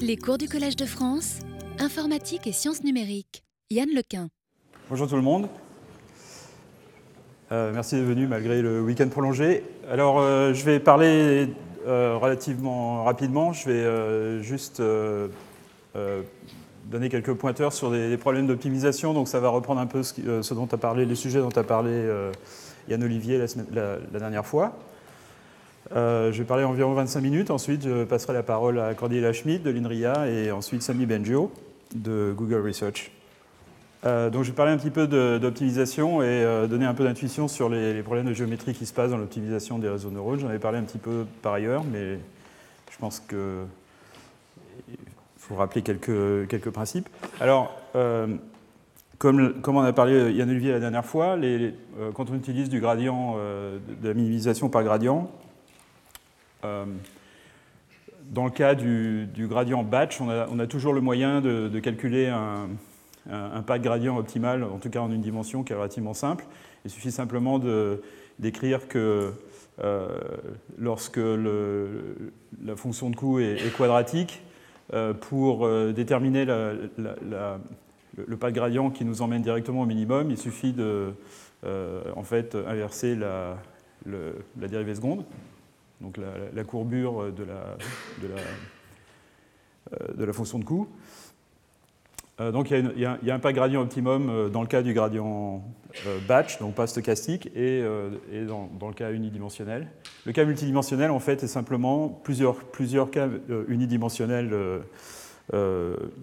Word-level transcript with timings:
Les 0.00 0.16
cours 0.16 0.36
du 0.36 0.48
Collège 0.48 0.76
de 0.76 0.84
France, 0.84 1.38
informatique 1.78 2.46
et 2.46 2.52
sciences 2.52 2.84
numériques. 2.84 3.44
Yann 3.70 3.88
Lequin. 3.88 4.28
Bonjour 4.90 5.08
tout 5.08 5.16
le 5.16 5.22
monde. 5.22 5.48
Euh, 7.50 7.72
merci 7.72 7.94
d'être 7.94 8.04
venu 8.04 8.26
malgré 8.26 8.60
le 8.60 8.82
week-end 8.82 9.08
prolongé. 9.08 9.64
Alors, 9.88 10.18
euh, 10.18 10.52
je 10.52 10.64
vais 10.64 10.80
parler 10.80 11.48
euh, 11.86 12.18
relativement 12.20 13.04
rapidement. 13.04 13.52
Je 13.52 13.70
vais 13.70 14.42
juste 14.42 14.82
donner 16.90 17.08
quelques 17.08 17.34
pointeurs 17.34 17.72
sur 17.72 17.90
des, 17.90 18.16
problèmes 18.16 18.46
d'optimisation. 18.46 19.14
Donc, 19.14 19.28
ça 19.28 19.40
va 19.40 19.48
reprendre 19.48 19.80
un 19.80 19.86
peu 19.86 20.02
ce, 20.02 20.54
dont 20.54 20.68
a 20.70 20.76
parlé, 20.76 21.06
les 21.06 21.14
sujets 21.14 21.40
dont 21.40 21.48
a 21.48 21.62
parlé 21.62 22.06
Yann 22.88 23.02
Olivier 23.02 23.38
la, 23.38 23.96
la 24.12 24.18
dernière 24.18 24.44
fois. 24.44 24.76
Je 25.90 26.30
vais 26.30 26.44
parler 26.44 26.64
environ 26.64 26.94
25 26.94 27.20
minutes. 27.20 27.50
Ensuite, 27.50 27.84
je 27.84 28.04
passerai 28.04 28.32
la 28.32 28.42
parole 28.42 28.78
à 28.78 28.94
Cordelia 28.94 29.32
Schmidt 29.32 29.62
de 29.62 29.70
l'INRIA 29.70 30.28
et 30.28 30.50
ensuite 30.50 30.82
Sami 30.82 31.06
Benjo 31.06 31.52
de 31.94 32.32
Google 32.36 32.66
Research. 32.66 33.10
Euh, 34.04 34.30
donc 34.30 34.42
je 34.42 34.50
vais 34.50 34.56
parler 34.56 34.72
un 34.72 34.78
petit 34.78 34.90
peu 34.90 35.06
d'optimisation 35.38 36.22
et 36.22 36.26
euh, 36.26 36.66
donner 36.66 36.86
un 36.86 36.94
peu 36.94 37.04
d'intuition 37.04 37.46
sur 37.46 37.68
les, 37.68 38.02
problèmes 38.02 38.26
de 38.26 38.32
géométrie 38.32 38.74
qui 38.74 38.84
se 38.84 38.92
passent 38.92 39.10
dans 39.10 39.16
l'optimisation 39.16 39.78
des 39.78 39.88
réseaux 39.88 40.10
neurones. 40.10 40.40
J'en 40.40 40.48
avais 40.48 40.58
parlé 40.58 40.78
un 40.78 40.82
petit 40.82 40.98
peu 40.98 41.24
par 41.40 41.52
ailleurs, 41.52 41.84
mais 41.84 42.18
je 42.90 42.98
pense 42.98 43.20
qu'il 43.20 43.38
faut 45.38 45.54
rappeler 45.54 45.82
quelques, 45.82 46.48
quelques 46.48 46.70
principes. 46.70 47.08
Alors, 47.40 47.72
euh, 47.94 48.26
comme, 49.18 49.60
comme, 49.60 49.76
on 49.76 49.82
a 49.82 49.92
parlé 49.92 50.32
Yann 50.32 50.50
Olivier 50.50 50.72
la 50.72 50.80
dernière 50.80 51.04
fois, 51.04 51.38
quand 52.14 52.28
on 52.28 52.34
utilise 52.34 52.68
du 52.68 52.80
gradient, 52.80 53.36
de 53.36 54.08
la 54.08 54.14
minimisation 54.14 54.68
par 54.68 54.82
gradient, 54.82 55.30
dans 56.62 58.44
le 58.44 58.50
cas 58.50 58.74
du, 58.74 59.28
gradient 59.48 59.82
batch, 59.82 60.20
on 60.20 60.28
a, 60.28 60.66
toujours 60.66 60.92
le 60.92 61.00
moyen 61.00 61.40
de, 61.40 61.68
de 61.68 61.80
calculer 61.80 62.28
un, 62.28 62.68
un 63.30 63.62
pack 63.62 63.82
gradient 63.82 64.16
optimal, 64.16 64.64
en 64.64 64.78
tout 64.78 64.90
cas 64.90 65.00
en 65.00 65.12
une 65.12 65.20
dimension 65.20 65.62
qui 65.62 65.72
est 65.72 65.76
relativement 65.76 66.14
simple. 66.14 66.44
Il 66.84 66.90
suffit 66.90 67.12
simplement 67.12 67.60
d'écrire 68.38 68.88
que 68.88 69.32
euh, 69.82 70.08
lorsque 70.78 71.20
la 72.64 72.76
fonction 72.76 73.10
de 73.10 73.16
coût 73.16 73.38
est, 73.38 73.74
quadratique, 73.76 74.42
euh, 74.92 75.14
pour 75.14 75.64
euh, 75.64 75.92
déterminer 75.92 76.44
le 76.44 78.36
pack 78.38 78.54
gradient 78.54 78.90
qui 78.90 79.04
nous 79.04 79.22
emmène 79.22 79.42
directement 79.42 79.82
au 79.82 79.86
minimum, 79.86 80.30
il 80.30 80.38
suffit 80.38 80.72
de 80.72 81.12
en 81.64 82.24
fait, 82.24 82.56
inverser 82.66 83.14
la, 83.14 83.56
dérivée 84.56 84.96
seconde, 84.96 85.24
donc 86.02 86.18
la, 86.18 86.64
courbure 86.64 87.32
de 87.32 87.44
la 90.24 90.32
fonction 90.32 90.58
de 90.58 90.64
coût. 90.64 90.88
Euh, 92.40 92.50
donc 92.50 92.70
il 92.70 92.98
y, 92.98 93.04
a 93.06 93.34
un 93.34 93.38
pack 93.38 93.54
gradient 93.54 93.82
optimum 93.82 94.28
euh, 94.28 94.48
dans 94.48 94.62
le 94.62 94.66
cas 94.66 94.82
du 94.82 94.94
gradient 94.94 95.62
euh, 96.06 96.18
batch, 96.26 96.58
donc 96.58 96.74
pas 96.74 96.86
stochastique, 96.86 97.50
et, 97.54 97.82
dans, 98.46 98.88
le 98.88 98.94
cas 98.94 99.12
unidimensionnel. 99.12 99.88
Le 100.24 100.32
cas 100.32 100.44
multidimensionnel, 100.44 101.10
en 101.10 101.18
fait, 101.18 101.42
est 101.42 101.48
simplement 101.48 102.08
plusieurs, 102.08 102.56
cas 103.10 103.28
unidimensionnels 103.68 104.54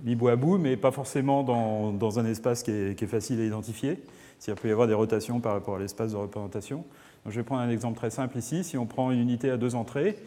mis 0.03 0.16
bout 0.16 0.30
à 0.30 0.35
bout, 0.35 0.57
mais 0.57 0.77
pas 0.77 0.91
forcément 0.91 1.44
dans, 1.44 2.19
un 2.19 2.25
espace 2.25 2.63
qui 2.63 2.72
est, 2.72 3.07
facile 3.07 3.39
à 3.41 3.45
identifier. 3.45 4.00
S'il 4.39 4.55
peut 4.55 4.69
y 4.69 4.72
avoir 4.72 4.88
des 4.88 4.94
rotations 4.94 5.41
par 5.41 5.53
rapport 5.53 5.75
à 5.75 5.80
l'espace 5.80 6.13
de 6.13 6.17
représentation. 6.17 6.85
Je 7.25 7.36
vais 7.36 7.44
prendre 7.44 7.62
un 7.62 7.70
exemple 7.70 7.98
très 7.98 8.09
simple 8.09 8.38
ici. 8.38 8.64
Si 8.64 8.78
on 8.78 8.86
prend 8.86 9.12
une 9.12 9.20
unité 9.20 9.50
à 9.50 9.58
deux 9.58 9.75
entrées 9.75 10.17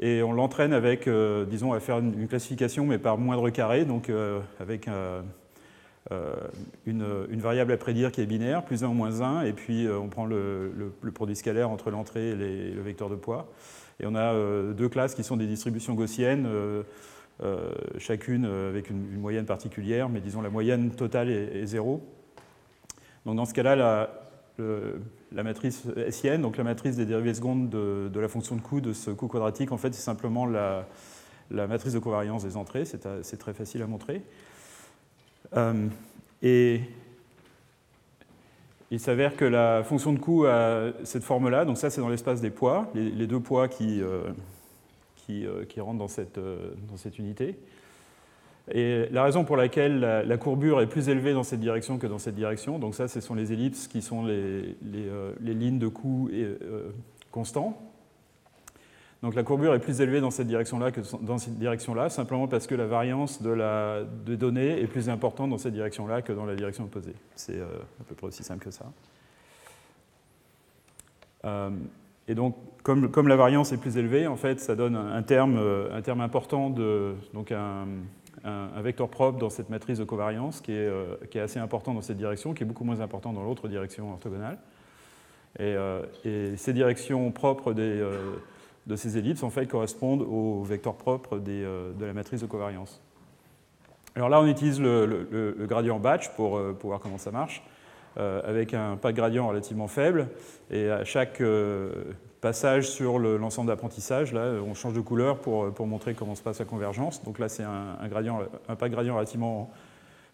et 0.00 0.22
on 0.22 0.32
l'entraîne 0.32 0.72
avec, 0.72 1.08
disons, 1.48 1.72
à 1.72 1.80
faire 1.80 1.98
une, 1.98 2.28
classification, 2.28 2.86
mais 2.86 2.98
par 2.98 3.18
moindre 3.18 3.50
carré, 3.50 3.84
donc 3.84 4.10
avec 4.60 4.88
un 4.88 5.22
euh, 6.10 6.34
une, 6.84 7.40
variable 7.40 7.72
à 7.72 7.76
prédire 7.76 8.10
qui 8.10 8.20
est 8.20 8.26
binaire, 8.26 8.64
plus 8.64 8.82
1 8.82 8.88
ou 8.88 8.92
moins 8.92 9.20
1, 9.20 9.42
et 9.42 9.52
puis 9.52 9.86
euh, 9.86 9.98
on 9.98 10.08
prend 10.08 10.26
le, 10.26 10.92
produit 11.14 11.36
scalaire 11.36 11.70
entre 11.70 11.90
l'entrée 11.90 12.30
et, 12.30 12.34
le 12.34 12.82
vecteur 12.82 13.08
de 13.08 13.14
poids. 13.14 13.48
Et 14.00 14.06
on 14.06 14.14
a 14.16 14.34
euh, 14.34 14.72
deux 14.72 14.88
classes 14.88 15.14
qui 15.14 15.22
sont 15.22 15.36
des 15.36 15.46
distributions 15.46 15.94
gaussiennes, 15.94 16.48
chacune 17.98 18.44
avec 18.44 18.90
une, 18.90 19.18
moyenne 19.18 19.46
particulière, 19.46 20.08
mais 20.08 20.20
disons 20.20 20.42
la 20.42 20.50
moyenne 20.50 20.90
totale 20.90 21.30
est, 21.30 21.66
0. 21.66 22.00
Donc 23.24 23.36
dans 23.36 23.44
ce 23.44 23.54
cas-là, 23.54 23.76
la, 23.76 24.10
la, 24.58 25.42
matrice 25.42 25.86
SIN, 26.10 26.38
donc 26.38 26.56
la 26.56 26.64
matrice 26.64 26.96
des 26.96 27.06
dérivées 27.06 27.34
secondes 27.34 27.68
de, 27.68 28.20
la 28.20 28.28
fonction 28.28 28.56
de 28.56 28.60
coût 28.60 28.80
de 28.80 28.92
ce 28.92 29.10
coût 29.10 29.28
quadratique, 29.28 29.72
en 29.72 29.76
fait, 29.76 29.94
c'est 29.94 30.02
simplement 30.02 30.46
la, 30.46 30.86
matrice 31.50 31.92
de 31.92 31.98
covariance 31.98 32.44
des 32.44 32.56
entrées, 32.56 32.84
c'est 32.84 33.36
très 33.38 33.54
facile 33.54 33.82
à 33.82 33.86
montrer. 33.86 34.22
Euh, 35.56 35.88
et 36.42 36.80
il 38.90 39.00
s'avère 39.00 39.36
que 39.36 39.44
la 39.44 39.82
fonction 39.84 40.12
de 40.12 40.18
coût 40.18 40.44
a 40.44 40.92
cette 41.04 41.24
forme-là, 41.24 41.64
donc 41.64 41.78
ça 41.78 41.90
c'est 41.90 42.00
dans 42.00 42.08
l'espace 42.08 42.40
des 42.40 42.50
poids, 42.50 42.90
les, 42.94 43.26
deux 43.26 43.40
poids 43.40 43.68
qui, 43.68 44.02
euh, 44.02 44.22
euh, 45.30 45.64
qui, 45.64 45.80
rentrent 45.80 45.98
dans 45.98 46.08
cette, 46.08 46.38
dans 46.38 46.96
cette, 46.96 47.18
unité. 47.18 47.56
Et 48.70 49.06
la 49.10 49.24
raison 49.24 49.44
pour 49.44 49.56
laquelle 49.56 50.00
la, 50.00 50.36
courbure 50.36 50.80
est 50.80 50.86
plus 50.86 51.08
élevée 51.08 51.32
dans 51.32 51.42
cette 51.42 51.60
direction 51.60 51.98
que 51.98 52.06
dans 52.06 52.18
cette 52.18 52.36
direction, 52.36 52.78
donc 52.78 52.94
ça 52.94 53.08
ce 53.08 53.20
sont 53.20 53.34
les 53.34 53.52
ellipses 53.52 53.88
qui 53.88 54.02
sont 54.02 54.24
les, 54.24 54.76
les, 54.82 55.54
lignes 55.54 55.80
de 55.80 55.88
coût 55.88 56.30
constants. 57.32 57.76
Donc 59.22 59.36
la 59.36 59.44
courbure 59.44 59.72
est 59.74 59.78
plus 59.78 60.00
élevée 60.00 60.20
dans 60.20 60.32
cette 60.32 60.48
direction-là 60.48 60.90
que 60.90 61.00
dans 61.22 61.38
cette 61.38 61.56
direction-là, 61.56 62.08
simplement 62.08 62.48
parce 62.48 62.66
que 62.66 62.74
la 62.74 62.86
variance 62.86 63.40
de 63.40 64.34
données 64.34 64.80
est 64.80 64.88
plus 64.88 65.08
importante 65.08 65.50
dans 65.50 65.58
cette 65.58 65.74
direction-là 65.74 66.22
que 66.22 66.32
dans 66.32 66.44
la 66.44 66.56
direction 66.56 66.84
opposée. 66.84 67.14
C'est 67.36 67.56
euh, 67.56 67.66
à 68.00 68.04
peu 68.08 68.16
près 68.16 68.26
aussi 68.26 68.42
simple 68.42 68.64
que 68.64 68.72
ça. 68.72 68.86
Euh, 71.44 71.70
et 72.26 72.34
donc, 72.34 72.56
comme, 72.82 73.28
la 73.28 73.36
variance 73.36 73.72
est 73.72 73.76
plus 73.76 73.96
élevée, 73.96 74.26
en 74.26 74.36
fait, 74.36 74.58
ça 74.58 74.74
donne 74.74 74.96
un 74.96 75.22
terme, 75.22 75.56
euh, 75.56 75.96
un 75.96 76.02
terme 76.02 76.20
important, 76.20 76.70
de, 76.70 77.14
donc 77.32 77.52
un, 77.52 77.86
un, 78.44 78.80
vecteur 78.82 79.08
propre 79.08 79.38
dans 79.38 79.50
cette 79.50 79.70
matrice 79.70 79.98
de 79.98 80.04
covariance 80.04 80.60
qui 80.60 80.72
est, 80.72 80.90
qui 81.30 81.38
est, 81.38 81.42
assez 81.42 81.58
important 81.58 81.94
dans 81.94 82.02
cette 82.02 82.16
direction, 82.16 82.54
qui 82.54 82.62
est 82.62 82.66
beaucoup 82.66 82.84
moins 82.84 83.00
important 83.00 83.32
dans 83.32 83.42
l'autre 83.42 83.68
direction 83.68 84.12
orthogonale. 84.12 84.58
Et, 85.58 85.76
et, 86.24 86.56
ces 86.56 86.72
directions 86.72 87.30
propres 87.30 87.72
des 87.72 88.02
de 88.86 88.96
ces 88.96 89.18
ellipses 89.18 89.42
en 89.42 89.50
fait, 89.50 89.66
correspondent 89.66 90.22
au 90.22 90.62
vecteur 90.62 90.94
propre 90.94 91.40
euh, 91.46 91.92
de 91.92 92.04
la 92.04 92.12
matrice 92.12 92.40
de 92.40 92.46
covariance. 92.46 93.00
Alors 94.14 94.28
là, 94.28 94.40
on 94.40 94.46
utilise 94.46 94.80
le, 94.80 95.56
gradient 95.60 95.98
batch 95.98 96.28
pour, 96.30 96.58
euh, 96.58 96.76
pour, 96.78 96.90
voir 96.90 97.00
comment 97.00 97.18
ça 97.18 97.30
marche, 97.30 97.62
euh, 98.18 98.42
avec 98.44 98.74
un 98.74 98.96
pas 98.96 99.12
de 99.12 99.16
gradient 99.16 99.48
relativement 99.48 99.88
faible. 99.88 100.28
Et 100.70 100.90
à 100.90 101.04
chaque 101.04 101.42
passage 102.42 102.90
sur 102.90 103.18
l'ensemble 103.18 103.68
d'apprentissage, 103.68 104.34
là, 104.34 104.52
on 104.66 104.74
change 104.74 104.92
de 104.92 105.00
couleur 105.00 105.38
pour, 105.38 105.72
pour, 105.72 105.86
montrer 105.86 106.12
comment 106.12 106.34
se 106.34 106.42
passe 106.42 106.58
la 106.58 106.66
convergence. 106.66 107.22
Donc 107.22 107.38
là, 107.38 107.48
c'est 107.48 107.62
un, 107.62 108.08
gradient, 108.08 108.40
un 108.68 108.76
pas 108.76 108.90
gradient 108.90 109.14
relativement 109.14 109.70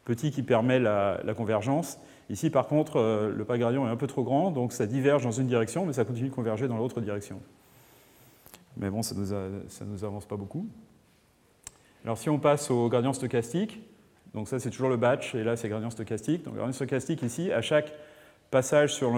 petit 0.05 0.33
qui 0.33 0.43
permet 0.43 0.81
la, 0.81 1.21
convergence. 1.37 1.99
Ici, 2.31 2.51
par 2.51 2.67
contre, 2.67 3.31
le 3.33 3.45
pas 3.45 3.59
gradient 3.59 3.87
est 3.87 3.91
un 3.91 3.97
peu 3.97 4.09
trop 4.09 4.25
grand, 4.25 4.51
donc 4.51 4.73
ça 4.73 4.87
diverge 4.87 5.23
dans 5.23 5.31
une 5.31 5.47
direction, 5.47 5.87
mais 5.87 5.93
ça 5.93 6.05
continue 6.05 6.31
de 6.31 6.35
converger 6.35 6.67
dans 6.67 6.79
l'autre 6.79 7.01
direction 7.01 7.41
mais 8.79 8.91
bon, 8.91 9.03
ça 9.03 9.15
ne 9.15 9.21
nous, 9.21 9.93
nous, 9.93 10.05
avance 10.05 10.27
pas 10.27 10.37
beaucoup. 10.37 10.67
Alors 12.05 12.17
si 12.17 12.31
on 12.31 12.39
passe 12.39 12.71
au 12.71 12.89
gradient 12.89 13.13
stochastique, 13.13 13.81
donc 14.35 14.49
ça 14.49 14.59
c'est 14.59 14.71
toujours 14.71 14.89
le 14.89 14.97
batch, 14.97 15.35
et 15.35 15.43
là 15.43 15.57
c'est 15.57 15.69
gradient 15.69 15.91
stochastique. 15.91 16.45
Donc 16.45 16.55
gradient 16.55 16.73
stochastique 16.73 17.23
ici, 17.23 17.53
à 17.53 17.61
chaque 17.61 17.93
passage 18.51 18.95
sur 18.95 19.13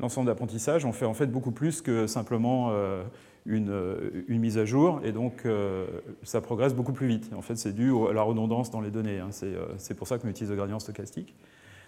l'ensemble 0.00 0.26
d'apprentissage, 0.26 0.84
on 0.84 0.92
fait 0.92 1.04
en 1.04 1.14
fait 1.14 1.26
beaucoup 1.26 1.52
plus 1.52 1.82
que 1.82 2.06
simplement 2.06 2.68
euh, 2.70 3.02
une, 3.46 3.72
une, 4.28 4.40
mise 4.40 4.58
à 4.58 4.64
jour, 4.64 5.00
et 5.04 5.12
donc 5.12 5.42
euh, 5.44 5.86
ça 6.22 6.40
progresse 6.40 6.74
beaucoup 6.74 6.92
plus 6.92 7.06
vite. 7.06 7.30
En 7.36 7.42
fait, 7.42 7.56
c'est 7.56 7.72
dû 7.72 7.92
à 8.08 8.12
la 8.12 8.22
redondance 8.22 8.70
dans 8.70 8.80
les 8.80 8.90
données. 8.90 9.18
Hein. 9.18 9.30
Euh, 9.42 9.66
c'est 9.78 9.94
pour 9.94 10.06
ça 10.06 10.18
qu'on 10.18 10.28
utilise 10.28 10.50
le 10.50 10.56
gradient 10.56 10.78
stochastique. 10.78 11.34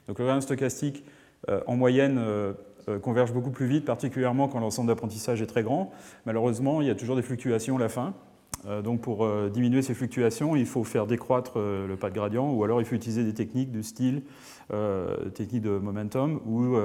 Donc 0.09 0.19
le 0.19 0.25
gradient 0.25 0.41
stochastique, 0.41 1.05
en 1.67 1.75
moyenne, 1.75 2.21
euh, 2.89 2.99
convergent 2.99 3.33
beaucoup 3.33 3.51
plus 3.51 3.67
vite, 3.67 3.85
particulièrement 3.85 4.49
quand 4.49 4.59
l'ensemble 4.59 4.89
d'apprentissage 4.89 5.41
est 5.41 5.47
très 5.47 5.63
grand. 5.63 5.93
Malheureusement, 6.27 6.81
il 6.81 6.89
y 6.89 6.91
a 6.91 6.97
toujours 6.97 7.15
des 7.15 7.23
fluctuations 7.23 7.77
à 7.77 7.81
la 7.81 7.89
fin. 7.89 8.15
Euh, 8.67 8.83
donc 8.83 9.01
pour 9.01 9.25
euh, 9.25 9.51
diminuer 9.51 9.83
ces 9.83 9.95
fluctuations, 9.95 10.57
il 10.57 10.67
faut 10.67 10.83
faire 10.83 11.07
décroître 11.07 11.59
le 11.59 11.95
pas 11.97 12.11
de 12.11 12.15
gradient, 12.15 12.51
ou 12.51 12.65
alors 12.65 12.81
il 12.81 12.85
faut 12.85 12.97
utiliser 12.97 13.23
des 13.23 13.35
techniques 13.35 13.71
du 13.71 13.83
style 13.83 14.23
techniques 15.35 15.61
de 15.61 15.77
momentum, 15.77 16.41
ou, 16.47 16.77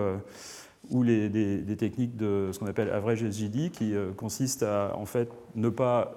ou 0.90 1.04
les, 1.04 1.30
des, 1.30 1.78
techniques 1.78 2.16
de 2.18 2.50
ce 2.52 2.60
qu'on 2.60 2.68
appelle 2.68 2.90
average 2.90 3.24
SGD, 3.24 3.70
qui 3.70 3.94
consistent 4.16 4.64
à 4.64 4.94
en 4.96 5.06
fait 5.06 5.30
ne 5.56 5.70
pas 5.70 6.14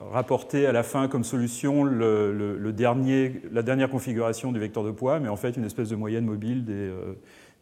rapporter 0.00 0.66
à 0.66 0.72
la 0.72 0.82
fin 0.82 1.08
comme 1.08 1.24
solution 1.24 1.84
le, 1.84 2.72
dernier, 2.72 3.42
la 3.50 3.62
dernière 3.62 3.90
configuration 3.90 4.52
du 4.52 4.60
vecteur 4.60 4.84
de 4.84 4.90
poids, 4.90 5.20
mais 5.20 5.28
en 5.28 5.36
fait 5.36 5.56
une 5.56 5.64
espèce 5.64 5.88
de 5.88 5.96
moyenne 5.96 6.24
mobile 6.24 6.64
des, 6.64 6.90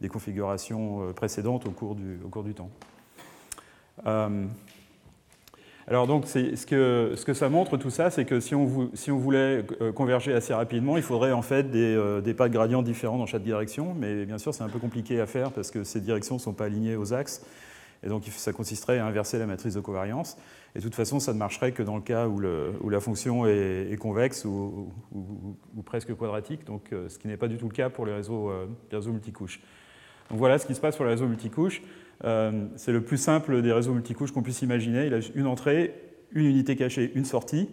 des 0.01 0.09
configurations 0.09 1.07
euh, 1.07 1.13
précédentes 1.13 1.65
au 1.67 1.71
cours 1.71 1.95
du 1.95 2.53
temps. 2.53 2.71
Alors 5.91 6.07
donc, 6.07 6.25
ce 6.25 6.65
que, 7.25 7.33
ça 7.33 7.49
montre 7.49 7.75
tout 7.75 7.89
ça, 7.89 8.09
c'est 8.11 8.23
que 8.23 8.39
si 8.39 8.55
on, 8.55 8.65
voulait 8.65 9.65
euh, 9.81 9.91
converger 9.91 10.33
assez 10.33 10.53
rapidement, 10.53 10.95
il 10.95 11.03
faudrait 11.03 11.33
en 11.33 11.41
fait 11.41 11.69
des, 11.69 11.93
euh, 11.93 12.21
des 12.21 12.33
pas 12.33 12.47
de 12.47 12.53
gradient 12.53 12.81
différents 12.81 13.17
dans 13.17 13.25
chaque 13.25 13.43
direction, 13.43 13.93
mais 13.93 14.25
bien 14.25 14.37
sûr 14.37 14.53
c'est 14.53 14.63
un 14.63 14.69
peu 14.69 14.79
compliqué 14.79 15.19
à 15.19 15.25
faire 15.25 15.51
parce 15.51 15.69
que 15.69 15.83
ces 15.83 15.99
directions 15.99 16.35
ne 16.35 16.39
sont 16.39 16.53
pas 16.53 16.63
alignées 16.63 16.95
aux 16.95 17.13
axes, 17.13 17.45
et 18.03 18.07
donc 18.07 18.23
ça 18.27 18.53
consisterait 18.53 18.99
à 18.99 19.05
inverser 19.05 19.37
la 19.37 19.45
matrice 19.45 19.73
de 19.73 19.81
covariance. 19.81 20.37
Et 20.75 20.79
de 20.79 20.83
toute 20.85 20.95
façon, 20.95 21.19
ça 21.19 21.33
ne 21.33 21.37
marcherait 21.37 21.73
que 21.73 21.83
dans 21.83 21.97
le 21.97 22.01
cas 22.01 22.25
où, 22.29 22.39
la 22.39 22.99
fonction 23.01 23.45
est, 23.45 23.99
convexe 23.99 24.45
ou, 24.45 24.93
presque 25.83 26.15
quadratique, 26.15 26.63
donc, 26.63 26.93
euh, 26.93 27.09
ce 27.09 27.19
qui 27.19 27.27
n'est 27.27 27.35
pas 27.35 27.49
du 27.49 27.57
tout 27.57 27.67
le 27.67 27.75
cas 27.75 27.89
pour 27.89 28.05
les 28.05 28.13
réseaux, 28.13 28.49
les 28.93 29.07
multicouches. 29.07 29.59
Donc 30.29 30.39
voilà 30.39 30.57
ce 30.57 30.65
qui 30.65 30.73
se 30.73 30.79
passe 30.79 30.95
sur 30.95 31.03
les 31.03 31.09
réseaux 31.09 31.27
multicouches. 31.27 31.81
Euh, 32.23 32.67
c'est 32.75 32.91
le 32.91 33.01
plus 33.01 33.17
simple 33.17 33.61
des 33.61 33.71
réseaux 33.71 33.93
multicouches 33.93 34.31
qu'on 34.31 34.43
puisse 34.43 34.61
imaginer. 34.61 35.07
Il 35.07 35.13
a 35.13 35.19
une 35.35 35.47
entrée, 35.47 35.93
une 36.31 36.45
unité 36.45 36.75
cachée, 36.75 37.11
une 37.15 37.25
sortie. 37.25 37.69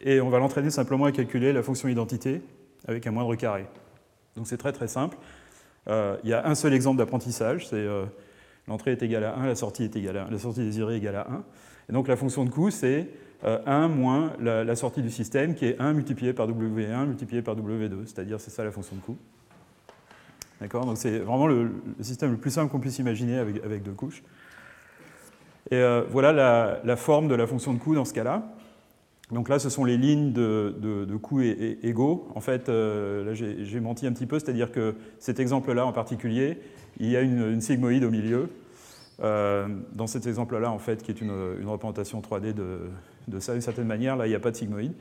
Et 0.00 0.20
on 0.20 0.28
va 0.28 0.38
l'entraîner 0.38 0.70
simplement 0.70 1.04
à 1.06 1.12
calculer 1.12 1.52
la 1.52 1.62
fonction 1.62 1.88
identité 1.88 2.40
avec 2.86 3.06
un 3.06 3.10
moindre 3.10 3.34
carré. 3.34 3.66
Donc 4.36 4.46
c'est 4.46 4.56
très 4.56 4.72
très 4.72 4.88
simple. 4.88 5.18
Euh, 5.88 6.16
il 6.22 6.30
y 6.30 6.32
a 6.32 6.46
un 6.46 6.54
seul 6.54 6.72
exemple 6.72 6.98
d'apprentissage, 6.98 7.66
c'est 7.68 7.76
euh, 7.76 8.04
l'entrée 8.68 8.92
est 8.92 9.02
égale 9.02 9.24
à 9.24 9.36
1, 9.36 9.46
la 9.46 9.54
sortie 9.54 9.84
est 9.84 9.96
égale 9.96 10.18
à 10.18 10.26
1, 10.26 10.30
la 10.30 10.38
sortie 10.38 10.60
désirée 10.60 10.94
est 10.94 10.98
égale 10.98 11.16
à 11.16 11.30
1. 11.30 11.44
Et 11.88 11.92
donc 11.92 12.08
la 12.08 12.16
fonction 12.16 12.44
de 12.44 12.50
coût, 12.50 12.70
c'est 12.70 13.08
1 13.42 13.88
moins 13.88 14.32
la, 14.40 14.64
la, 14.64 14.76
sortie 14.76 15.02
du 15.02 15.10
système, 15.10 15.54
qui 15.54 15.64
est 15.64 15.80
1 15.80 15.94
multiplié 15.94 16.32
par 16.32 16.46
W1 16.46 17.06
multiplié 17.06 17.40
par 17.40 17.56
W2, 17.56 18.04
c'est-à-dire 18.04 18.40
c'est 18.40 18.50
ça 18.50 18.64
la 18.64 18.70
fonction 18.70 18.96
de 18.96 19.00
coût. 19.00 19.16
D'accord? 20.60 20.86
Donc 20.86 20.96
c'est 20.96 21.18
vraiment 21.18 21.46
le, 21.46 21.70
système 22.00 22.32
le 22.32 22.36
plus 22.36 22.50
simple 22.50 22.70
qu'on 22.70 22.80
puisse 22.80 22.98
imaginer 22.98 23.38
avec, 23.38 23.82
deux 23.82 23.92
couches. 23.92 24.22
Et 25.70 25.76
euh, 25.76 26.02
voilà 26.10 26.80
la, 26.82 26.96
forme 26.96 27.28
de 27.28 27.34
la 27.34 27.46
fonction 27.46 27.72
de 27.72 27.78
coût 27.78 27.94
dans 27.94 28.04
ce 28.04 28.14
cas-là. 28.14 28.42
Donc 29.30 29.50
là, 29.50 29.58
ce 29.58 29.68
sont 29.68 29.84
les 29.84 29.98
lignes 29.98 30.32
de, 30.32 30.74
de, 30.80 31.16
coûts 31.16 31.42
égaux. 31.42 32.28
En 32.34 32.40
fait, 32.40 32.68
euh, 32.68 33.24
là, 33.24 33.34
j'ai 33.34 33.80
menti 33.80 34.06
un 34.06 34.12
petit 34.12 34.26
peu, 34.26 34.38
c'est-à-dire 34.38 34.72
que 34.72 34.94
cet 35.18 35.38
exemple-là 35.38 35.84
en 35.84 35.92
particulier, 35.92 36.58
il 36.98 37.10
y 37.10 37.16
a 37.16 37.20
une, 37.20 37.60
sigmoïde 37.60 38.04
au 38.04 38.10
milieu. 38.10 38.48
Euh, 39.20 39.66
dans 39.92 40.06
cet 40.06 40.26
exemple-là, 40.26 40.70
en 40.70 40.78
fait, 40.78 41.02
qui 41.02 41.10
est 41.10 41.20
une, 41.20 41.30
représentation 41.66 42.20
3D 42.20 42.54
de, 42.54 43.38
ça 43.38 43.52
d'une 43.52 43.60
certaine 43.60 43.86
manière, 43.86 44.16
là, 44.16 44.26
il 44.26 44.30
n'y 44.30 44.36
a 44.36 44.40
pas 44.40 44.50
de 44.50 44.56
sigmoïde. 44.56 44.94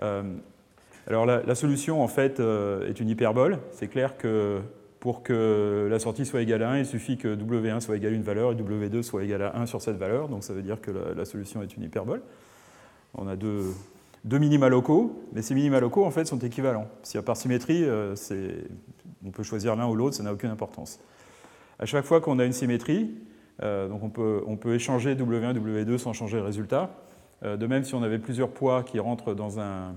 alors 0.00 1.24
la, 1.24 1.42
la, 1.44 1.54
solution, 1.54 2.02
en 2.02 2.08
fait, 2.08 2.40
est 2.40 2.98
une 2.98 3.08
hyperbole. 3.08 3.58
C'est 3.70 3.86
clair 3.86 4.16
que 4.16 4.60
pour 5.02 5.24
que 5.24 5.88
la 5.90 5.98
sortie 5.98 6.24
soit 6.24 6.42
égale 6.42 6.62
à 6.62 6.70
1, 6.70 6.78
il 6.78 6.86
suffit 6.86 7.16
que 7.16 7.34
W1 7.34 7.80
soit 7.80 7.96
égal 7.96 8.12
à 8.12 8.14
une 8.14 8.22
valeur 8.22 8.52
et 8.52 8.54
W2 8.54 9.02
soit 9.02 9.24
égal 9.24 9.42
à 9.42 9.56
1 9.58 9.66
sur 9.66 9.82
cette 9.82 9.96
valeur. 9.96 10.28
Donc 10.28 10.44
ça 10.44 10.52
veut 10.52 10.62
dire 10.62 10.80
que 10.80 10.92
la, 10.92 11.24
solution 11.24 11.60
est 11.60 11.76
une 11.76 11.82
hyperbole. 11.82 12.22
On 13.14 13.26
a 13.26 13.34
deux, 13.34 13.64
deux, 14.24 14.38
minima 14.38 14.68
locaux, 14.68 15.20
mais 15.32 15.42
ces 15.42 15.56
minima 15.56 15.80
locaux 15.80 16.04
en 16.04 16.12
fait 16.12 16.26
sont 16.26 16.38
équivalents. 16.38 16.86
Si 17.02 17.20
par 17.20 17.36
symétrie, 17.36 17.82
euh, 17.82 18.14
on 19.26 19.32
peut 19.32 19.42
choisir 19.42 19.74
l'un 19.74 19.88
ou 19.88 19.96
l'autre, 19.96 20.14
ça 20.14 20.22
n'a 20.22 20.32
aucune 20.32 20.50
importance. 20.50 21.00
À 21.80 21.84
chaque 21.84 22.04
fois 22.04 22.20
qu'on 22.20 22.38
a 22.38 22.44
une 22.44 22.52
symétrie, 22.52 23.10
euh, 23.64 23.88
donc 23.88 24.04
on 24.04 24.08
peut, 24.08 24.44
on 24.46 24.56
peut, 24.56 24.76
échanger 24.76 25.16
W1 25.16 25.52
W2 25.58 25.98
sans 25.98 26.12
changer 26.12 26.36
le 26.36 26.44
résultat. 26.44 26.94
Euh, 27.42 27.56
de 27.56 27.66
même, 27.66 27.82
si 27.82 27.96
on 27.96 28.04
avait 28.04 28.20
plusieurs 28.20 28.50
poids 28.50 28.84
qui 28.84 29.00
rentrent 29.00 29.34
dans 29.34 29.58
un, 29.58 29.96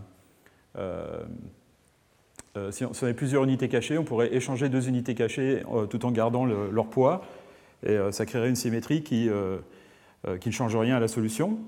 si, 2.72 2.86
on, 2.86 2.92
avait 3.04 3.13
plusieurs 3.13 3.44
unités 3.44 3.68
cachées, 3.68 3.98
on 3.98 4.04
pourrait 4.04 4.34
échanger 4.34 4.69
deux 4.69 4.88
unités 4.88 5.16
cachées 5.16 5.63
euh, 5.74 5.86
tout 5.86 6.06
en 6.06 6.12
gardant 6.12 6.46
leur 6.46 6.88
poids. 6.88 7.24
Et 7.86 7.90
euh, 7.90 8.12
ça 8.12 8.25
créerait 8.25 8.50
une 8.50 8.56
symétrie 8.56 9.04
qui, 9.04 9.30
ne 9.30 10.52
change 10.52 10.75
rien 10.75 10.96
à 10.96 11.00
la 11.00 11.07
solution. 11.07 11.60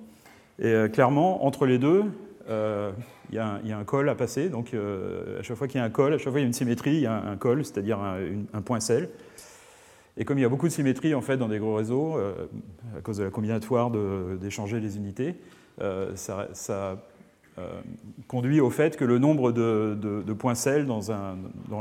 Et 0.60 0.74
clairement, 0.92 1.46
entre 1.46 1.68
les 1.68 1.78
deux, 1.78 2.06
il 2.50 3.36
y, 3.36 3.38
a 3.38 3.60
un 3.78 3.84
col 3.84 4.10
à 4.10 4.16
passer. 4.16 4.50
Donc 4.50 4.74
à 4.74 5.44
chaque 5.44 5.58
fois 5.58 5.68
qu'il 5.68 5.80
y 5.80 5.82
a 5.82 5.86
un 5.86 5.92
col, 5.92 6.14
à 6.14 6.18
chaque 6.18 6.30
fois 6.30 6.34
qu'il 6.34 6.42
y 6.42 6.46
a 6.46 6.48
une 6.48 6.54
symétrie, 6.54 6.96
il 6.96 7.02
y 7.02 7.06
a 7.06 7.14
un, 7.14 7.36
col, 7.36 7.64
c'est-à-dire 7.64 8.00
un, 8.00 8.62
point 8.62 8.80
sel. 8.80 9.10
Et 10.18 10.26
comme 10.26 10.40
il 10.40 10.42
y 10.42 10.46
a 10.46 10.50
beaucoup 10.50 10.68
de 10.68 10.74
symétrie 10.74 11.14
en 11.14 11.22
fait 11.22 11.38
dans 11.38 11.48
des 11.48 11.60
gros 11.60 11.76
réseaux, 11.76 12.18
à 12.98 13.02
cause 13.02 13.18
de 13.18 13.26
la 13.26 13.30
combinatoire 13.30 13.92
d'échanger 14.40 14.80
les 14.80 14.98
unités, 14.98 15.36
ça, 16.16 16.48
euh, 16.70 16.96
conduit 18.28 18.60
au 18.60 18.70
fait 18.70 18.98
que 18.98 19.06
le 19.06 19.20
nombre 19.20 19.52
de, 19.52 20.34
points 20.34 20.56
sel 20.56 20.86
dans, 20.86 21.02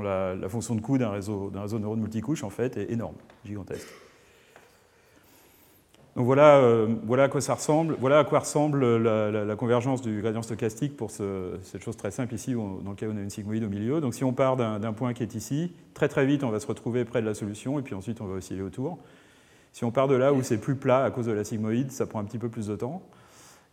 la, 0.00 0.49
fonction 0.49 0.75
de 0.75 0.81
coût 0.81 0.99
d'un 0.99 1.11
réseau, 1.11 1.52
réseau 1.55 1.78
de 1.78 1.82
neurones 1.82 2.00
multicouches 2.00 2.44
en 2.44 2.50
fait, 2.50 2.76
est 2.76 2.90
énorme, 2.90 3.17
gigantesque. 3.44 3.88
Donc 6.17 6.25
voilà, 6.25 6.56
euh, 6.56 6.88
voilà 7.05 7.25
à 7.25 7.28
quoi 7.28 7.43
ça 7.43 7.55
ressemble. 7.55 7.94
Voilà 8.00 8.20
à 8.20 8.25
quoi 8.25 8.38
ressemble 8.38 8.96
la, 8.96 9.56
convergence 9.56 10.00
du 10.00 10.23
gradient 10.23 10.40
stochastique 10.40 10.96
pour 10.96 11.11
cette 11.11 11.82
chose 11.82 11.96
très 11.96 12.11
simple 12.11 12.34
ici, 12.34 12.55
dans 12.55 12.90
lequel 12.90 13.11
on 13.12 13.19
a 13.19 13.20
une 13.20 13.29
sigmoïde 13.29 13.64
au 13.64 13.69
milieu. 13.69 14.00
Donc 14.00 14.14
si 14.14 14.25
on 14.25 14.32
part 14.32 14.56
d'un 14.56 14.93
point 14.94 15.12
qui 15.12 15.22
est 15.22 15.34
ici, 15.34 15.72
très 15.93 16.08
très 16.08 16.25
vite 16.25 16.43
on 16.43 16.49
va 16.49 16.58
se 16.58 16.67
retrouver 16.67 17.05
près 17.05 17.20
de 17.20 17.26
la 17.26 17.34
solution, 17.34 17.79
et 17.79 17.82
puis 17.82 17.94
ensuite 17.94 18.22
on 18.22 18.26
va 18.26 18.37
osciller 18.37 18.62
autour. 18.62 18.99
Si 19.75 19.84
on 19.84 19.90
part 19.90 20.08
de 20.08 20.14
là 20.14 20.32
où 20.32 20.43
c'est 20.43 20.56
plus 20.56 20.75
plat 20.75 21.05
à 21.05 21.11
cause 21.11 21.26
de 21.26 21.32
la 21.32 21.44
sigmoïde, 21.44 21.93
ça 21.93 22.06
prend 22.06 22.20
un 22.20 22.25
petit 22.25 22.38
peu 22.38 22.49
plus 22.49 22.69
de 22.69 22.76
temps. 22.76 23.02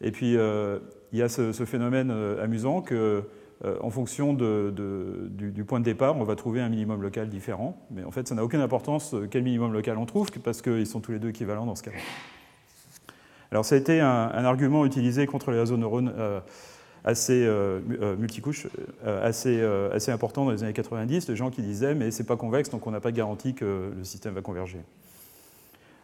Et 0.01 0.11
puis, 0.11 0.37
euh, 0.37 0.79
il 1.11 1.19
y 1.19 1.21
a 1.21 1.29
ce, 1.29 1.51
phénomène 1.65 2.11
euh, 2.11 2.43
amusant 2.43 2.81
que, 2.81 3.23
euh, 3.63 3.77
en 3.81 3.89
fonction 3.89 4.33
du, 4.33 5.63
point 5.65 5.79
de 5.79 5.85
départ, 5.85 6.17
on 6.17 6.23
va 6.23 6.35
trouver 6.35 6.61
un 6.61 6.69
minimum 6.69 7.01
local 7.01 7.29
différent. 7.29 7.77
Mais 7.91 8.03
en 8.03 8.11
fait, 8.11 8.27
ça 8.27 8.35
n'a 8.35 8.43
aucune 8.43 8.61
importance 8.61 9.15
quel 9.31 9.43
minimum 9.43 9.73
local 9.73 9.97
on 9.97 10.05
trouve, 10.05 10.29
parce 10.43 10.61
qu'ils 10.61 10.87
sont 10.87 10.99
tous 10.99 11.13
les 11.13 11.19
deux 11.19 11.29
équivalents 11.29 11.65
dans 11.65 11.75
ce 11.75 11.83
cas-là. 11.83 11.97
Alors, 13.51 13.63
ça 13.65 13.75
a 13.75 13.77
été 13.77 14.01
un, 14.01 14.45
argument 14.45 14.85
utilisé 14.85 15.27
contre 15.27 15.51
les 15.51 15.59
réseaux 15.59 15.77
neurones 15.77 16.11
assez 17.05 17.47
multicouches, 18.17 18.67
assez, 19.05 19.61
assez 19.93 20.11
important 20.11 20.45
dans 20.45 20.51
les 20.51 20.63
années 20.63 20.73
90, 20.73 21.27
des 21.27 21.35
gens 21.35 21.51
qui 21.51 21.61
disaient 21.61 21.93
mais 21.93 22.09
c'est 22.09 22.23
pas 22.23 22.35
convexe 22.35 22.69
donc 22.71 22.87
on 22.87 22.91
n'a 22.91 22.99
pas 22.99 23.11
de 23.11 23.17
garantie 23.17 23.53
que 23.53 23.91
le 23.95 24.03
système 24.03 24.33
va 24.33 24.41
converger. 24.41 24.79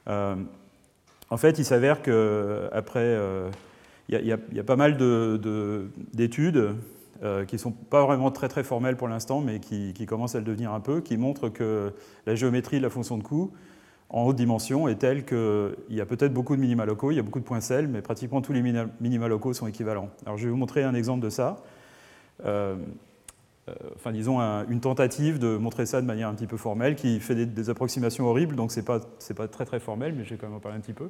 en 0.06 1.38
fait, 1.38 1.58
il 1.58 1.66
s'avère 1.66 2.04
qu'après 2.04 3.18
il 4.10 4.26
y, 4.26 4.60
a 4.60 4.64
pas 4.64 4.76
mal 4.76 4.98
d'études 6.14 6.76
euh, 7.22 7.46
qui 7.46 7.56
ne 7.56 7.60
sont 7.60 7.72
pas 7.72 8.06
vraiment 8.06 8.32
très 8.32 8.48
très 8.48 8.64
formelles 8.64 8.98
pour 8.98 9.08
l'instant, 9.08 9.42
mais 9.42 9.60
qui, 9.60 10.06
commencent 10.08 10.36
à 10.36 10.40
le 10.40 10.46
devenir 10.46 10.74
un 10.74 10.80
peu, 10.80 11.02
qui 11.02 11.18
montrent 11.18 11.50
que 11.50 11.94
la 12.26 12.36
géométrie 12.36 12.78
de 12.78 12.84
la 12.84 12.90
fonction 12.90 13.18
de 13.18 13.24
coût 13.24 13.52
en 14.10 14.24
haute 14.24 14.38
dimension 14.38 14.88
est 14.88 14.96
telle 14.96 15.24
qu'il 15.24 15.76
y 15.90 16.02
a 16.02 16.06
peut-être 16.06 16.34
beaucoup 16.34 16.56
de 16.56 16.62
minima 16.62 16.86
locaux, 16.86 17.12
il 17.12 17.16
y 17.16 17.20
a 17.20 17.22
beaucoup 17.22 17.40
de 17.40 17.46
points 17.46 17.62
sel, 17.62 17.88
mais 17.88 18.02
pratiquement 18.02 18.42
tous 18.42 18.54
les 18.54 18.64
minima 18.64 19.28
locaux 19.28 19.54
sont 19.54 19.68
équivalents. 19.68 20.10
Alors 20.26 20.38
je 20.38 20.46
vais 20.46 20.50
vous 20.50 20.58
montrer 20.58 20.84
un 20.84 20.96
exemple 20.96 21.24
de 21.24 21.30
ça. 21.30 21.58
Euh, 22.46 22.76
euh, 23.70 23.74
enfin, 23.96 24.12
disons, 24.12 24.40
une 24.40 24.80
tentative 24.80 25.38
de 25.38 25.58
montrer 25.58 25.86
ça 25.86 26.02
de 26.02 26.08
manière 26.08 26.28
un 26.28 26.34
petit 26.34 26.48
peu 26.48 26.58
formelle, 26.58 26.96
qui 26.96 27.20
fait 27.20 27.46
des, 27.46 27.70
approximations 27.70 28.26
horribles, 28.26 28.56
donc 28.56 28.72
ce 28.72 28.80
n'est 28.80 28.86
pas, 28.86 29.00
pas, 29.36 29.48
très 29.48 29.66
très 29.66 29.80
formel, 29.80 30.14
mais 30.16 30.24
je 30.24 30.32
vais 30.32 30.38
quand 30.38 30.48
même 30.48 30.56
en 30.56 30.60
parler 30.60 30.78
un 30.78 30.82
petit 30.82 30.94
peu. 30.94 31.10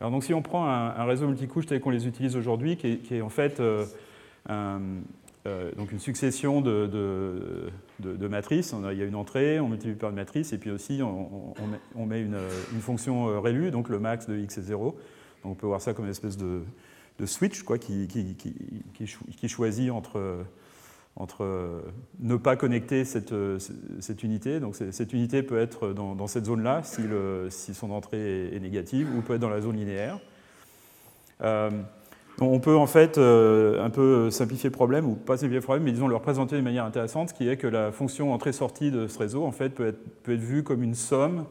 Alors 0.00 0.10
donc 0.10 0.24
si 0.24 0.34
on 0.34 0.42
prend 0.42 0.66
un, 0.66 1.04
réseau 1.04 1.26
multicouche 1.26 1.66
tel 1.66 1.80
qu'on 1.80 1.90
les 1.90 2.06
utilise 2.06 2.36
aujourd'hui, 2.36 2.76
qui, 2.76 3.00
est 3.10 3.22
en 3.22 3.28
fait 3.28 3.60
euh, 3.60 3.84
euh, 4.50 5.70
donc 5.76 5.92
une 5.92 5.98
succession 5.98 6.60
de, 6.60 7.70
matrices, 8.28 8.74
il 8.90 8.98
y 8.98 9.02
a 9.02 9.04
une 9.04 9.14
entrée, 9.14 9.60
on 9.60 9.68
multiplie 9.68 9.94
par 9.94 10.10
une 10.10 10.16
matrice, 10.16 10.52
et 10.52 10.58
puis 10.58 10.70
aussi 10.70 11.00
on, 11.02 12.06
met, 12.06 12.20
une, 12.20 12.36
fonction 12.80 13.28
euh, 13.28 13.38
ReLU, 13.38 13.70
donc 13.70 13.88
le 13.88 13.98
max 13.98 14.26
de 14.26 14.36
x 14.36 14.58
est 14.58 14.62
0. 14.62 14.96
Donc 15.42 15.52
on 15.52 15.54
peut 15.54 15.66
voir 15.66 15.80
ça 15.80 15.94
comme 15.94 16.06
une 16.06 16.10
espèce 16.10 16.36
de, 16.36 16.62
switch 17.26 17.62
quoi, 17.62 17.78
qui, 17.78 18.08
choisit 19.46 19.90
entre 19.90 20.44
entre 21.16 21.44
euh, 21.44 21.80
ne 22.18 22.36
pas 22.36 22.56
connecter 22.56 23.04
cette, 23.04 23.32
euh, 23.32 23.58
cette 24.00 24.22
unité. 24.22 24.58
Donc 24.60 24.74
cette 24.74 25.12
unité 25.12 25.42
peut 25.42 25.58
être 25.58 25.92
dans, 25.92 26.26
cette 26.26 26.46
zone-là 26.46 26.82
si, 26.82 27.02
si, 27.50 27.74
son 27.74 27.90
entrée 27.90 28.54
est, 28.54 28.60
négative 28.60 29.08
ou 29.16 29.20
peut 29.20 29.34
être 29.34 29.40
dans 29.40 29.50
la 29.50 29.60
zone 29.60 29.76
linéaire. 29.76 30.18
Euh, 31.42 31.70
on 32.40 32.58
peut 32.58 32.76
en 32.76 32.88
fait 32.88 33.16
un 33.18 33.90
peu 33.90 34.28
simplifier 34.30 34.68
le 34.68 34.74
problème, 34.74 35.06
ou 35.06 35.14
pas 35.14 35.36
simplifier 35.36 35.60
le 35.60 35.62
problème, 35.62 35.84
mais 35.84 35.92
disons 35.92 36.08
le 36.08 36.16
représenter 36.16 36.56
de 36.56 36.62
manière 36.62 36.84
intéressante, 36.84 37.32
qui 37.32 37.48
est 37.48 37.56
que 37.56 37.68
la 37.68 37.92
fonction 37.92 38.32
entrée-sortie 38.32 38.90
de 38.90 39.06
ce 39.06 39.16
réseau 39.20 39.44
en 39.44 39.52
fait, 39.52 39.68
peut, 39.68 39.86
être, 39.86 40.00
peut 40.24 40.32
être 40.32 40.40
vue 40.40 40.64
comme 40.64 40.82
une 40.82 40.96
somme 40.96 41.44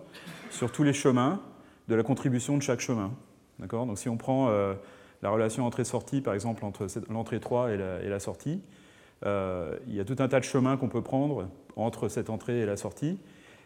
sur 0.51 0.73
tous 0.73 0.83
les 0.83 0.91
chemins 0.91 1.39
de 1.87 1.95
la 1.95 2.03
contribution 2.03 2.57
de 2.57 2.61
chaque 2.61 2.81
chemin. 2.81 3.11
Donc 3.59 3.97
si 3.97 4.09
on 4.09 4.17
prend 4.17 4.49
la 5.21 5.29
relation 5.29 5.65
entrée-sortie, 5.65 6.19
par 6.19 6.33
exemple, 6.33 6.65
entre 6.65 6.85
l'entrée 7.09 7.39
3 7.39 7.71
et 7.71 7.77
la, 7.77 8.03
et 8.03 8.09
la 8.09 8.19
sortie, 8.19 8.59
il 9.25 9.95
y 9.95 9.99
a 9.99 10.05
tout 10.05 10.15
un 10.19 10.27
tas 10.27 10.39
de 10.39 10.45
chemins 10.45 10.77
qu'on 10.77 10.89
peut 10.89 11.01
prendre 11.01 11.47
entre 11.75 12.07
cette 12.07 12.29
entrée 12.29 12.61
et 12.61 12.65
la 12.65 12.77
sortie. 12.77 13.17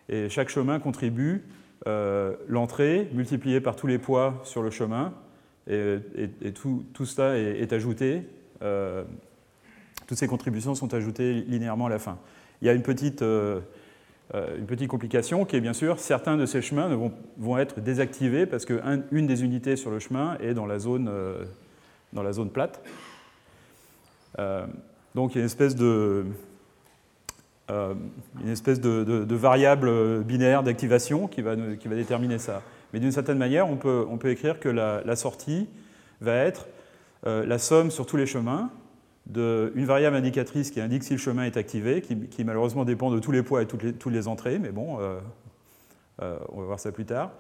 Et 0.09 0.29
chaque 0.29 0.49
chemin 0.49 0.79
contribue 0.79 1.43
euh, 1.85 2.35
l'entrée 2.47 3.09
multipliée 3.13 3.61
par 3.61 3.75
tous 3.75 3.87
les 3.87 3.97
poids 3.97 4.39
sur 4.43 4.61
le 4.61 4.69
chemin. 4.69 5.13
Et, 5.69 5.99
tout, 6.55 6.85
tout, 6.93 7.05
est, 7.19 7.73
ajouté. 7.73 8.23
Euh, 8.61 9.03
toutes 10.07 10.17
ces 10.17 10.27
contributions 10.27 10.75
sont 10.75 10.93
ajoutées 10.93 11.33
linéairement 11.33 11.87
à 11.87 11.89
la 11.89 11.99
fin. 11.99 12.17
Il 12.61 12.67
y 12.67 12.69
a 12.69 12.73
une 12.73 12.83
petite, 12.83 13.21
une 13.21 14.65
petite 14.65 14.87
complication 14.87 15.43
qui 15.43 15.57
est 15.57 15.61
bien 15.61 15.73
sûr, 15.73 15.99
certains 15.99 16.37
de 16.37 16.45
ces 16.45 16.61
chemins 16.61 16.87
vont, 16.95 17.11
vont 17.37 17.57
être 17.57 17.81
désactivés 17.81 18.45
parce 18.45 18.63
qu'une 18.65 19.27
des 19.27 19.43
unités 19.43 19.75
sur 19.75 19.91
le 19.91 19.99
chemin 19.99 20.37
est 20.39 20.53
dans 20.53 20.65
la 20.65 20.79
zone, 20.79 21.11
dans 22.13 22.23
la 22.23 22.31
zone 22.31 22.49
plate. 22.49 22.81
Donc 25.17 25.33
il 25.33 25.39
y 25.39 25.39
a 25.39 25.41
une 25.41 25.47
espèce 25.47 25.75
de, 25.75 26.23
de, 27.67 29.35
variable 29.35 30.23
binaire 30.23 30.61
d'activation 30.61 31.27
qui 31.27 31.41
va, 31.41 31.55
déterminer 31.55 32.37
ça. 32.37 32.61
Mais 32.93 32.99
d'une 32.99 33.11
certaine 33.11 33.39
manière, 33.39 33.67
on 33.67 33.77
peut, 33.77 34.29
écrire 34.29 34.59
que 34.59 34.69
la, 34.69 35.15
sortie 35.15 35.67
va 36.21 36.35
être 36.35 36.67
la 37.25 37.57
somme 37.57 37.89
sur 37.89 38.05
tous 38.05 38.15
les 38.15 38.27
chemins 38.27 38.69
d'une 39.25 39.85
variable 39.85 40.15
indicatrice 40.15 40.69
qui 40.69 40.79
indique 40.79 41.03
si 41.03 41.13
le 41.13 41.19
chemin 41.19 41.45
est 41.45 41.57
activé, 41.57 42.01
qui, 42.01 42.43
malheureusement 42.43 42.85
dépend 42.85 43.09
de 43.09 43.17
tous 43.17 43.31
les 43.31 43.41
poids 43.41 43.63
et 43.63 43.65
toutes 43.65 44.11
les, 44.11 44.27
entrées, 44.27 44.59
mais 44.59 44.69
bon, 44.69 44.99
euh, 44.99 45.17
euh, 46.21 46.37
on 46.49 46.59
va 46.59 46.67
voir 46.67 46.79
ça 46.79 46.91
plus 46.91 47.05
tard. 47.05 47.31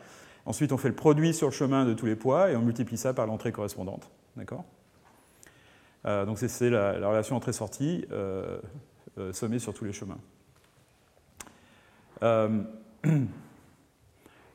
Ensuite, 0.47 0.71
on 0.71 0.77
fait 0.77 0.89
le 0.89 0.95
produit 0.95 1.31
sur 1.31 1.47
le 1.47 1.53
chemin 1.53 1.85
de 1.85 1.93
tous 1.93 2.07
les 2.07 2.15
poids 2.15 2.49
et 2.49 2.55
on 2.55 2.63
multiplie 2.63 2.97
ça 2.97 3.13
par 3.13 3.27
l'entrée 3.27 3.51
correspondante. 3.51 4.09
D'accord? 4.35 4.65
euh, 4.65 4.76
Donc 6.05 6.37
c'est 6.39 6.69
la, 6.69 6.93
relation 7.07 7.35
entrée-sortie 7.35 8.05
sommée 9.31 9.59
sur 9.59 9.73
tous 9.73 9.85
les 9.85 9.93
chemins. 9.93 10.19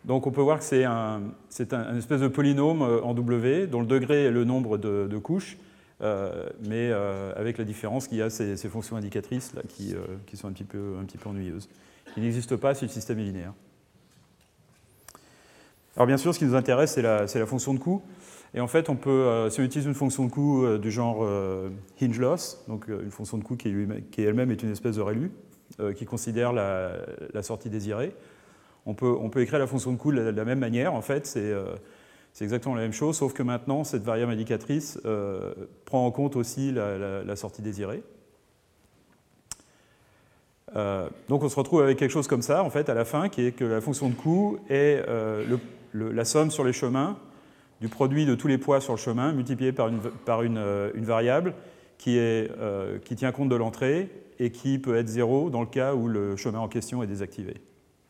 donc 0.05 0.27
on 0.27 0.31
peut 0.31 0.41
voir 0.41 0.59
que 0.59 0.65
c'est 0.65 0.85
un, 0.85 1.23
un, 1.73 1.97
espèce 1.97 2.21
de 2.21 2.29
polynôme 2.29 2.83
en 2.83 3.15
W 3.15 3.67
dont 3.67 3.81
le 3.81 3.87
degré 3.87 4.25
est 4.25 4.31
le 4.31 4.45
nombre 4.45 4.79
de 4.79 5.19
couches 5.19 5.59
euh, 6.03 6.49
mais 6.69 6.91
euh, 6.91 7.33
avec 7.37 7.59
la 7.59 7.65
différence 7.65 8.09
qu'il 8.09 8.19
y 8.19 8.23
a 8.23 8.31
ces, 8.31 8.57
fonctions 8.69 8.97
indicatrices 8.97 9.55
là, 9.55 9.63
qui, 9.69 9.95
euh, 9.95 10.01
qui, 10.27 10.37
sont 10.37 10.49
un 10.49 10.53
petit, 10.53 10.65
peu, 10.65 10.97
un 11.01 11.05
petit 11.05 11.19
peu 11.19 11.29
ennuyeuses. 11.29 11.69
Il 12.17 12.25
n'existe 12.25 12.57
pas 12.57 12.75
si 12.75 12.85
le 12.85 12.91
système 12.91 13.21
est 13.21 13.25
linéaire. 13.25 13.53
Alors 15.95 16.07
bien 16.07 16.17
sûr, 16.17 16.35
ce 16.35 16.41
qui 16.41 16.45
nous 16.45 16.57
intéresse, 16.57 16.93
c'est 16.93 17.03
la, 17.03 17.27
la, 17.27 17.47
fonction 17.47 17.73
de 17.73 17.79
coût. 17.79 18.03
Et 18.55 18.61
en 18.61 18.67
fait, 18.67 18.91
on 18.91 18.97
peut, 18.97 19.49
si 19.51 19.61
on 19.61 19.65
utilise 19.65 19.87
une 19.87 19.95
fonction 19.95 20.27
de 20.27 20.31
coût 20.31 20.79
du 20.79 20.91
genre 20.91 21.27
hinge 22.01 22.19
loss, 22.19 22.63
donc 22.69 22.87
une 22.89 23.11
fonction 23.11 23.39
de 23.39 23.45
coût 23.45 23.57
qui, 23.57 23.69
elle-même 24.19 24.51
est 24.51 24.63
une 24.63 24.71
espèce 24.71 24.97
de 24.97 25.01
ReLU, 25.01 25.31
qui 25.97 26.05
considère 26.05 26.53
la, 26.53 27.43
sortie 27.43 27.71
désirée, 27.71 28.15
on 28.85 28.93
peut, 28.93 29.17
on 29.19 29.31
peut 29.31 29.41
écrire 29.41 29.59
la 29.59 29.67
fonction 29.67 29.93
de 29.93 29.97
coût 29.97 30.13
de 30.13 30.21
la, 30.21 30.45
même 30.45 30.59
manière. 30.59 30.93
En 30.93 31.01
fait, 31.01 31.27
c'est 31.27 32.45
exactement 32.45 32.75
la 32.75 32.83
même 32.83 32.93
chose, 32.93 33.17
sauf 33.17 33.35
que 33.35 33.43
maintenant, 33.43 33.85
cette 33.85 34.03
variable 34.03 34.33
indicatrice 34.33 34.99
euh, 35.05 35.53
prend 35.85 36.07
en 36.07 36.11
compte 36.11 36.35
aussi 36.37 36.73
la, 36.73 37.37
sortie 37.37 37.63
désirée. 37.63 38.03
Euh, 40.75 41.09
donc 41.29 41.43
on 41.43 41.51
se 41.51 41.57
retrouve 41.57 41.83
avec 41.83 41.99
quelque 41.99 42.11
chose 42.11 42.27
comme 42.27 42.41
ça, 42.41 42.65
en 42.65 42.71
fait, 42.71 42.89
à 42.89 42.95
la 42.95 43.05
fin, 43.05 43.29
qui 43.29 43.47
est 43.47 43.53
que 43.53 43.65
la 43.65 43.83
fonction 43.83 44.09
de 44.09 44.15
coût 44.15 44.59
est 44.71 45.05
euh, 45.07 45.59
la 45.93 46.25
somme 46.25 46.51
sur 46.51 46.65
les 46.65 46.73
chemins 46.73 47.19
du 47.83 47.89
produit 47.89 48.25
de 48.25 48.35
tous 48.35 48.49
les 48.49 48.57
poids 48.57 48.81
sur 48.81 48.95
le 48.95 48.99
chemin 48.99 49.33
multiplié 49.33 49.73
par 49.73 49.89
une, 49.89 50.01
une, 50.95 51.05
variable 51.05 51.53
qui, 51.99 52.17
est, 52.17 52.51
qui, 53.05 53.17
tient 53.17 53.33
compte 53.33 53.51
de 53.51 53.57
l'entrée 53.57 54.09
et 54.39 54.51
qui 54.51 54.79
peut 54.79 54.97
être 54.97 55.09
zéro 55.09 55.51
dans 55.51 55.61
le 55.61 55.67
cas 55.67 55.93
où 55.95 56.09
le 56.09 56.37
chemin 56.37 56.61
en 56.61 56.69
question 56.69 57.03
est 57.03 57.07
désactivé. 57.07 57.55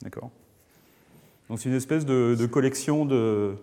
D'accord? 0.03 0.31
Donc 1.49 1.59
c'est 1.59 1.71
une 1.71 1.75
espèce 1.75 2.07
de 2.07 2.47
collection 2.47 3.07
de, 3.07 3.57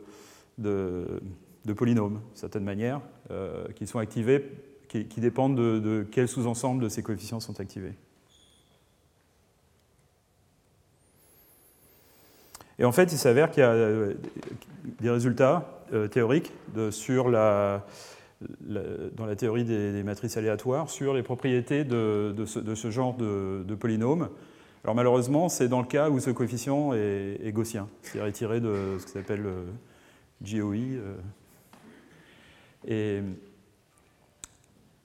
de, 0.60 1.74
polynômes, 1.74 2.16
d'une 2.16 2.36
certaine 2.36 2.64
manière, 2.64 3.02
euh, 3.32 3.68
qui 3.76 3.88
sont 3.88 4.00
activés, 4.00 4.46
qui, 4.88 5.22
dépendent 5.22 5.56
de, 5.56 6.06
quels 6.12 6.28
sous-ensemble 6.28 6.84
de 6.84 6.90
ces 6.90 7.04
coefficients 7.04 7.40
sont 7.40 7.60
activés. 7.60 7.94
Et 12.80 12.86
en 12.86 12.94
fait, 12.94 13.12
il 13.12 13.18
s'avère 13.18 13.52
qu'il 13.52 13.60
y 13.62 13.66
a 13.66 13.72
euh, 13.72 14.14
des 15.02 15.10
résultats 15.10 15.82
euh, 15.94 16.08
théoriques 16.08 16.54
dans 16.74 16.90
la 19.26 19.36
théorie 19.36 19.66
des, 19.66 20.02
matrices 20.04 20.38
aléatoires 20.38 20.90
sur 20.90 21.14
les 21.14 21.24
propriétés 21.24 21.84
de, 21.84 22.34
ce, 22.46 22.90
genre 22.90 23.16
de, 23.16 23.76
polynômes. 23.76 24.30
Alors 24.86 24.96
malheureusement, 24.96 25.50
c'est 25.50 25.68
dans 25.68 25.82
le 25.82 25.88
cas 25.88 26.10
où 26.10 26.22
ce 26.22 26.30
coefficient 26.30 26.94
est, 26.94 27.52
gaussien, 27.52 27.90
c'est 28.02 28.22
retiré 28.22 28.62
de 28.62 28.96
ce 28.98 29.06
qui 29.06 29.12
s'appelle. 29.12 29.46
Euh. 29.46 29.66
Et, 32.88 33.20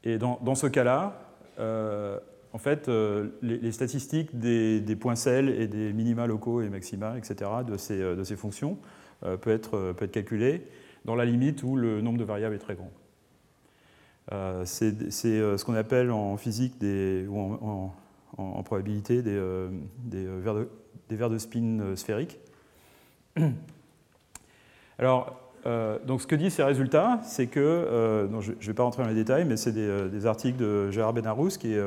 et 0.04 0.18
dans, 0.18 0.54
ce 0.54 0.68
cas-là, 0.68 1.20
en 2.54 2.58
fait, 2.58 2.88
euh, 2.88 3.30
les, 3.42 3.72
statistiques 3.72 4.38
des, 4.38 4.96
points 4.96 5.16
sel 5.16 5.48
et 5.48 5.66
des 5.66 5.92
minima 5.92 6.26
locaux 6.26 6.62
et 6.62 6.70
maxima, 6.70 7.18
etc., 7.18 7.50
de 7.66 7.76
ces, 7.76 7.98
de 7.98 8.24
ces 8.24 8.36
fonctions 8.36 8.78
peut, 9.20 9.50
être, 9.50 9.92
peut 9.92 10.04
être 10.04 10.12
calculées 10.12 10.62
dans 11.04 11.16
la 11.16 11.24
limite 11.24 11.62
où 11.64 11.76
le 11.76 12.00
nombre 12.00 12.18
de 12.18 12.24
variables 12.24 12.54
est 12.54 12.58
très 12.58 12.76
grand. 12.76 12.92
c'est 14.64 15.10
ce 15.10 15.64
qu'on 15.64 15.74
appelle 15.74 16.10
en 16.12 16.36
physique 16.36 16.78
des, 16.78 17.26
ou 17.26 17.92
en, 18.36 18.62
probabilité 18.62 19.22
des, 19.22 19.40
des, 20.04 20.24
verres 20.26 20.54
de, 20.54 20.68
des 21.08 21.16
de 21.16 21.38
spin 21.38 21.96
sphériques. 21.96 22.38
Alors, 24.98 25.43
euh, 25.66 25.98
donc 26.06 26.20
ce 26.20 26.26
que 26.26 26.34
disent 26.34 26.54
ces 26.54 26.62
résultats, 26.62 27.20
c'est 27.22 27.46
que, 27.46 27.60
euh, 27.60 28.40
je 28.40 28.52
ne 28.52 28.56
vais 28.60 28.74
pas 28.74 28.82
rentrer 28.82 29.02
dans 29.02 29.08
les 29.08 29.14
détails, 29.14 29.44
mais 29.44 29.56
c'est 29.56 29.72
des, 29.72 29.86
euh, 29.86 30.26
articles 30.26 30.58
de 30.58 30.90
Gérard 30.90 31.14
Benarous, 31.14 31.50
qui 31.58 31.72
est 31.72 31.82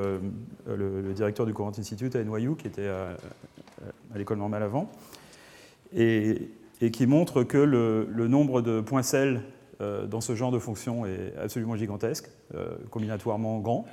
le, 0.67 1.13
directeur 1.13 1.46
du 1.46 1.53
Courant 1.53 1.72
Institute 1.77 2.15
à 2.15 2.24
NYU, 2.24 2.55
qui 2.55 2.67
était 2.67 2.88
à, 2.88 3.10
l'école 4.15 4.39
normale 4.39 4.63
avant, 4.63 4.89
et, 5.96 6.50
qui 6.91 7.05
montre 7.05 7.43
que 7.43 7.57
le, 7.57 8.27
nombre 8.27 8.62
de 8.62 8.81
points 8.81 9.03
sel 9.03 9.41
dans 9.79 10.22
ce 10.22 10.34
genre 10.34 10.51
de 10.51 10.60
fonction 10.60 11.05
est 11.05 11.34
absolument 11.39 11.75
gigantesque, 11.75 12.29
combinatoirement 12.89 13.60
grand, 13.60 13.86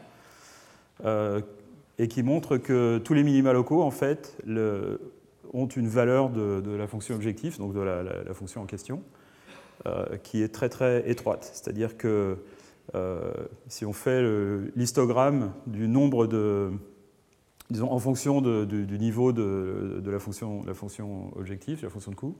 et 1.98 2.08
qui 2.08 2.22
montre 2.22 2.56
que 2.56 2.98
tous 2.98 3.12
les 3.12 3.22
minima 3.22 3.52
locaux, 3.52 3.82
en 3.82 3.90
fait, 3.90 4.38
ont 5.52 5.66
une 5.66 5.88
valeur 5.88 6.30
de, 6.30 6.74
la 6.74 6.86
fonction 6.86 7.14
objectif, 7.14 7.58
donc 7.58 7.74
de 7.74 7.80
la, 7.80 8.34
fonction 8.34 8.62
en 8.62 8.66
question, 8.66 9.02
qui 10.22 10.42
est 10.42 10.48
très 10.48 10.68
très 10.68 11.08
étroite. 11.10 11.50
C'est-à-dire 11.52 11.96
que 11.96 12.38
euh, 12.94 13.32
si 13.68 13.84
on 13.84 13.92
fait 13.92 14.22
l'histogramme 14.76 15.52
du 15.66 15.88
nombre 15.88 16.26
de, 16.26 16.70
disons 17.70 17.90
en 17.90 17.98
fonction 17.98 18.40
du, 18.40 18.98
niveau 18.98 19.32
de, 19.32 20.02
la, 20.04 20.18
fonction, 20.18 20.62
la 20.66 20.74
fonction 20.74 21.36
objectif, 21.36 21.82
la 21.82 21.88
fonction 21.88 22.10
de 22.10 22.16
coût, 22.16 22.36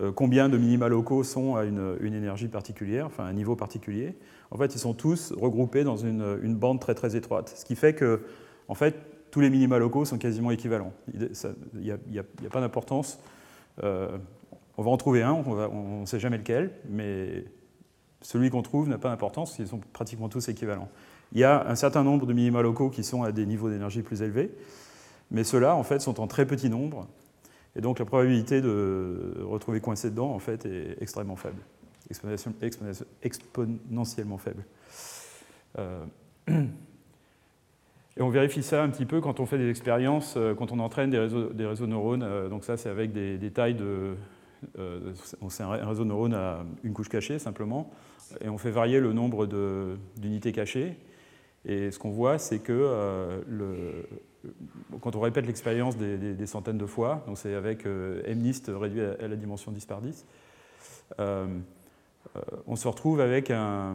euh, 0.00 0.12
combien 0.12 0.48
de 0.48 0.58
minima 0.58 0.88
locaux 0.88 1.22
sont 1.22 1.56
à 1.56 1.64
une, 1.64 1.96
énergie 2.02 2.48
particulière, 2.48 3.06
enfin 3.06 3.24
un 3.24 3.32
niveau 3.32 3.56
particulier, 3.56 4.16
en 4.50 4.58
fait 4.58 4.74
ils 4.74 4.78
sont 4.78 4.94
tous 4.94 5.32
regroupés 5.32 5.84
dans 5.84 5.96
une, 5.96 6.54
bande 6.54 6.80
très 6.80 6.94
très 6.94 7.16
étroite. 7.16 7.54
Ce 7.56 7.64
qui 7.64 7.74
fait 7.74 7.94
que 7.94 8.20
en 8.68 8.74
fait 8.74 8.96
tous 9.30 9.40
les 9.40 9.50
minima 9.50 9.78
locaux 9.78 10.04
sont 10.04 10.18
quasiment 10.18 10.50
équivalents. 10.50 10.92
Il 11.12 11.30
n'y 11.80 12.18
a, 12.18 12.24
pas 12.52 12.60
d'importance. 12.60 13.18
Euh, 13.82 14.18
on 14.76 14.82
va 14.82 14.90
en 14.90 14.96
trouver 14.96 15.22
un, 15.22 15.32
on 15.32 16.00
ne 16.00 16.06
sait 16.06 16.20
jamais 16.20 16.38
lequel, 16.38 16.72
mais 16.88 17.44
celui 18.20 18.50
qu'on 18.50 18.62
trouve 18.62 18.88
n'a 18.88 18.98
pas 18.98 19.10
d'importance, 19.10 19.58
ils 19.58 19.68
sont 19.68 19.80
pratiquement 19.92 20.28
tous 20.28 20.48
équivalents. 20.48 20.88
Il 21.32 21.40
y 21.40 21.44
a 21.44 21.66
un 21.68 21.74
certain 21.74 22.02
nombre 22.02 22.26
de 22.26 22.32
minima 22.32 22.62
locaux 22.62 22.90
qui 22.90 23.04
sont 23.04 23.22
à 23.22 23.32
des 23.32 23.46
niveaux 23.46 23.70
d'énergie 23.70 24.02
plus 24.02 24.22
élevés, 24.22 24.50
mais 25.30 25.44
ceux-là, 25.44 25.74
en 25.74 25.82
fait, 25.82 26.00
sont 26.00 26.20
en 26.20 26.26
très 26.26 26.46
petit 26.46 26.68
nombre, 26.70 27.06
et 27.76 27.80
donc 27.80 27.98
la 27.98 28.04
probabilité 28.04 28.60
de 28.60 29.42
retrouver 29.42 29.80
coincé 29.80 30.10
dedans, 30.10 30.30
en 30.32 30.38
fait, 30.38 30.66
est 30.66 30.96
extrêmement 31.00 31.36
faible, 31.36 31.60
exponentiellement 33.22 34.38
faible. 34.38 34.64
Euh, 35.78 36.04
Et 38.16 38.22
on 38.22 38.28
vérifie 38.28 38.62
ça 38.62 38.82
un 38.82 38.88
petit 38.90 39.06
peu 39.06 39.20
quand 39.20 39.40
on 39.40 39.46
fait 39.46 39.58
des 39.58 39.68
expériences, 39.68 40.34
euh, 40.36 40.54
quand 40.54 40.70
on 40.70 40.78
entraîne 40.78 41.10
des 41.10 41.18
réseaux, 41.18 41.48
des 41.48 41.64
neurones. 41.86 42.22
Euh, 42.22 42.48
donc 42.48 42.64
ça, 42.64 42.76
c'est 42.76 42.88
avec 42.88 43.12
des, 43.12 43.50
tailles 43.50 43.74
de... 43.74 44.14
Euh, 44.78 45.12
c'est 45.48 45.62
un 45.62 45.86
réseau 45.86 46.04
de 46.04 46.08
neurones 46.08 46.34
à 46.34 46.64
une 46.82 46.92
couche 46.92 47.08
cachée, 47.08 47.38
simplement. 47.38 47.90
Et 48.40 48.48
on 48.48 48.58
fait 48.58 48.70
varier 48.70 49.00
le 49.00 49.12
nombre 49.12 49.46
d'unités 50.16 50.52
cachées. 50.52 50.96
Et 51.66 51.90
ce 51.90 51.98
qu'on 51.98 52.10
voit, 52.10 52.38
c'est 52.38 52.58
que 52.58 53.42
le, 53.46 54.06
quand 55.00 55.16
on 55.16 55.20
répète 55.20 55.46
l'expérience 55.46 55.96
des, 55.96 56.46
centaines 56.46 56.76
de 56.78 56.86
fois, 56.86 57.22
donc 57.26 57.38
c'est 57.38 57.54
avec 57.54 57.86
MNIST 57.86 58.70
réduit 58.74 59.00
à, 59.00 59.28
la 59.28 59.36
dimension 59.36 59.72
10 59.72 59.86
par 59.86 60.00
10, 60.02 60.26
on 62.66 62.76
se 62.76 62.88
retrouve 62.88 63.20
avec 63.20 63.50
un, 63.50 63.94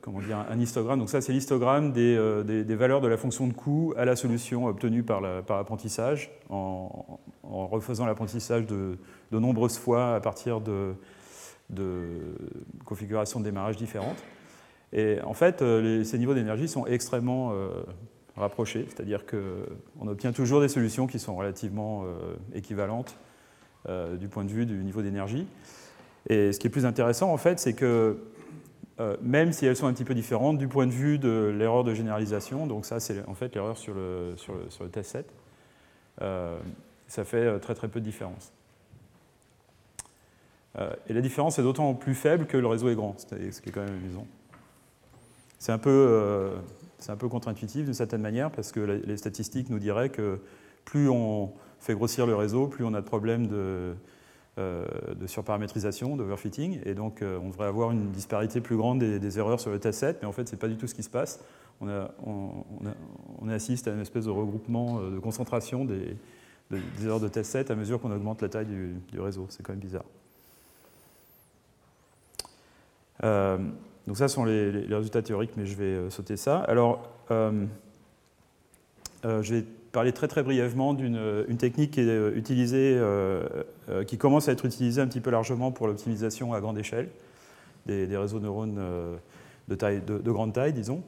comment 0.00 0.20
dire, 0.20 0.44
un 0.50 0.58
histogramme. 0.58 0.98
Donc 0.98 1.08
ça, 1.08 1.20
c'est 1.20 1.32
l'histogramme 1.32 1.92
euh, 1.96 2.42
des, 2.42 2.64
des, 2.64 2.74
valeurs 2.74 3.00
de 3.00 3.06
la 3.06 3.16
fonction 3.16 3.46
de 3.46 3.52
coût 3.52 3.94
à 3.96 4.04
la 4.04 4.16
solution 4.16 4.66
obtenue 4.66 5.04
par 5.04 5.20
l'apprentissage, 5.20 6.32
en, 6.50 7.20
en, 7.44 7.66
refaisant 7.68 8.04
l'apprentissage 8.04 8.66
de, 8.66 8.98
de, 9.30 9.38
nombreuses 9.38 9.78
fois 9.78 10.16
à 10.16 10.20
partir 10.20 10.60
de, 10.60 10.94
de 11.70 12.02
configurations 12.84 13.38
de 13.38 13.44
démarrage 13.44 13.76
différentes. 13.76 14.22
Et 14.92 15.18
en 15.22 15.34
fait, 15.34 15.62
euh, 15.62 16.02
ces 16.02 16.18
niveaux 16.18 16.34
d'énergie 16.34 16.66
sont 16.66 16.86
extrêmement, 16.86 17.52
rapprochée, 18.36 18.86
c'est-à-dire 18.88 19.24
qu'on 19.26 20.08
obtient 20.08 20.32
toujours 20.32 20.60
des 20.60 20.66
solutions 20.66 21.06
qui 21.06 21.20
sont 21.20 21.36
relativement 21.36 22.04
équivalentes 22.52 23.16
du 23.88 24.26
point 24.26 24.44
de 24.44 24.50
vue 24.50 24.66
du 24.66 24.74
niveau 24.82 25.02
d'énergie. 25.02 25.46
Et 26.28 26.52
ce 26.52 26.58
qui 26.58 26.66
est 26.66 26.70
plus 26.70 26.84
intéressant, 26.84 27.32
en 27.32 27.36
fait, 27.36 27.60
c'est 27.60 27.74
que 27.74 28.18
même 29.22 29.52
si 29.52 29.66
elles 29.66 29.76
sont 29.76 29.86
un 29.86 29.92
petit 29.92 30.04
peu 30.04 30.14
différentes 30.14 30.58
du 30.58 30.68
point 30.68 30.86
de 30.86 30.92
vue 30.92 31.18
de 31.18 31.52
l'erreur 31.56 31.84
de 31.84 31.94
généralisation, 31.94 32.66
donc 32.66 32.86
ça 32.86 33.00
c'est 33.00 33.26
en 33.26 33.34
fait 33.34 33.54
l'erreur 33.54 33.76
sur 33.76 33.94
le, 33.94 34.36
test 34.92 35.10
set, 35.10 35.32
ça 36.18 37.24
fait 37.24 37.58
très 37.60 37.74
très 37.74 37.88
peu 37.88 38.00
de 38.00 38.04
différence. 38.04 38.52
Euh, 40.78 40.90
et 41.08 41.12
la 41.12 41.20
différence 41.20 41.58
est 41.58 41.62
d'autant 41.62 41.94
plus 41.94 42.14
faible 42.14 42.46
que 42.46 42.56
le 42.56 42.66
réseau 42.66 42.88
est 42.88 42.94
grand, 42.94 43.16
ce 43.18 43.60
qui 43.60 43.68
est 43.68 43.72
quand 43.72 43.84
même 43.84 43.94
amusant. 43.94 44.26
C'est 45.58 45.72
un 45.72 45.78
peu, 45.78 45.90
euh, 45.90 46.56
un 47.08 47.16
peu 47.16 47.28
contre-intuitif 47.28 47.84
d'une 47.84 47.94
certaine 47.94 48.22
manière, 48.22 48.50
parce 48.50 48.72
que 48.72 48.80
les 48.80 49.16
statistiques 49.16 49.70
nous 49.70 49.78
diraient 49.78 50.10
que 50.10 50.40
plus 50.84 51.08
on 51.08 51.52
fait 51.78 51.94
grossir 51.94 52.26
le 52.26 52.34
réseau, 52.34 52.66
plus 52.66 52.84
on 52.84 52.94
a 52.94 53.00
de 53.00 53.06
problèmes 53.06 53.46
de, 53.46 53.54
euh, 53.56 53.94
de 54.56 55.26
surparamétrisation, 55.26 56.16
d'overfitting, 56.16 56.80
et 56.84 56.94
donc 56.94 57.22
on 57.22 57.48
devrait 57.48 57.66
avoir 57.66 57.90
une 57.90 58.12
disparité 58.12 58.60
plus 58.60 58.76
grande 58.76 59.00
des, 59.00 59.38
erreurs 59.38 59.58
sur 59.58 59.70
le 59.70 59.80
test 59.80 60.00
set, 60.00 60.18
mais 60.22 60.28
en 60.28 60.32
fait, 60.32 60.48
ce 60.48 60.54
n'est 60.54 60.58
pas 60.58 60.68
du 60.68 60.76
tout 60.76 60.86
ce 60.86 60.94
qui 60.94 61.02
se 61.02 61.10
passe. 61.10 61.44
On, 61.80 63.48
assiste 63.48 63.88
à 63.88 63.92
une 63.92 64.00
espèce 64.00 64.26
de 64.26 64.30
regroupement, 64.30 65.00
de 65.00 65.18
concentration 65.18 65.84
des, 65.84 66.16
erreurs 67.02 67.20
de 67.20 67.28
test 67.28 67.50
set 67.50 67.70
à 67.70 67.74
mesure 67.74 68.00
qu'on 68.00 68.12
augmente 68.12 68.42
la 68.42 68.48
taille 68.48 68.66
du, 68.66 69.20
réseau. 69.20 69.46
C'est 69.48 69.64
quand 69.64 69.72
même 69.72 69.80
bizarre. 69.80 70.04
Euh, 73.22 73.58
donc 74.06 74.16
ça 74.16 74.28
sont 74.28 74.44
les, 74.44 74.86
résultats 74.94 75.22
théoriques, 75.22 75.52
mais 75.56 75.66
je 75.66 75.76
vais 75.76 75.84
euh, 75.84 76.10
sauter 76.10 76.36
ça. 76.36 76.58
Alors, 76.58 77.08
euh, 77.30 77.64
je 79.24 79.54
vais 79.54 79.64
parler 79.92 80.12
très 80.12 80.28
très 80.28 80.42
brièvement 80.42 80.94
d'une 80.94 81.56
technique 81.58 81.92
qui 81.92 82.00
est 82.00 82.28
utilisée, 82.36 83.00
qui 84.06 84.18
commence 84.18 84.48
à 84.48 84.52
être 84.52 84.66
utilisée 84.66 85.00
un 85.00 85.06
petit 85.06 85.20
peu 85.20 85.30
largement 85.30 85.72
pour 85.72 85.86
l'optimisation 85.86 86.52
à 86.52 86.60
grande 86.60 86.78
échelle 86.78 87.08
des, 87.86 88.16
réseaux 88.16 88.38
de 88.38 88.44
neurones 88.44 88.78
de, 89.68 90.30
grande 90.30 90.52
taille, 90.52 90.72
disons. 90.72 91.02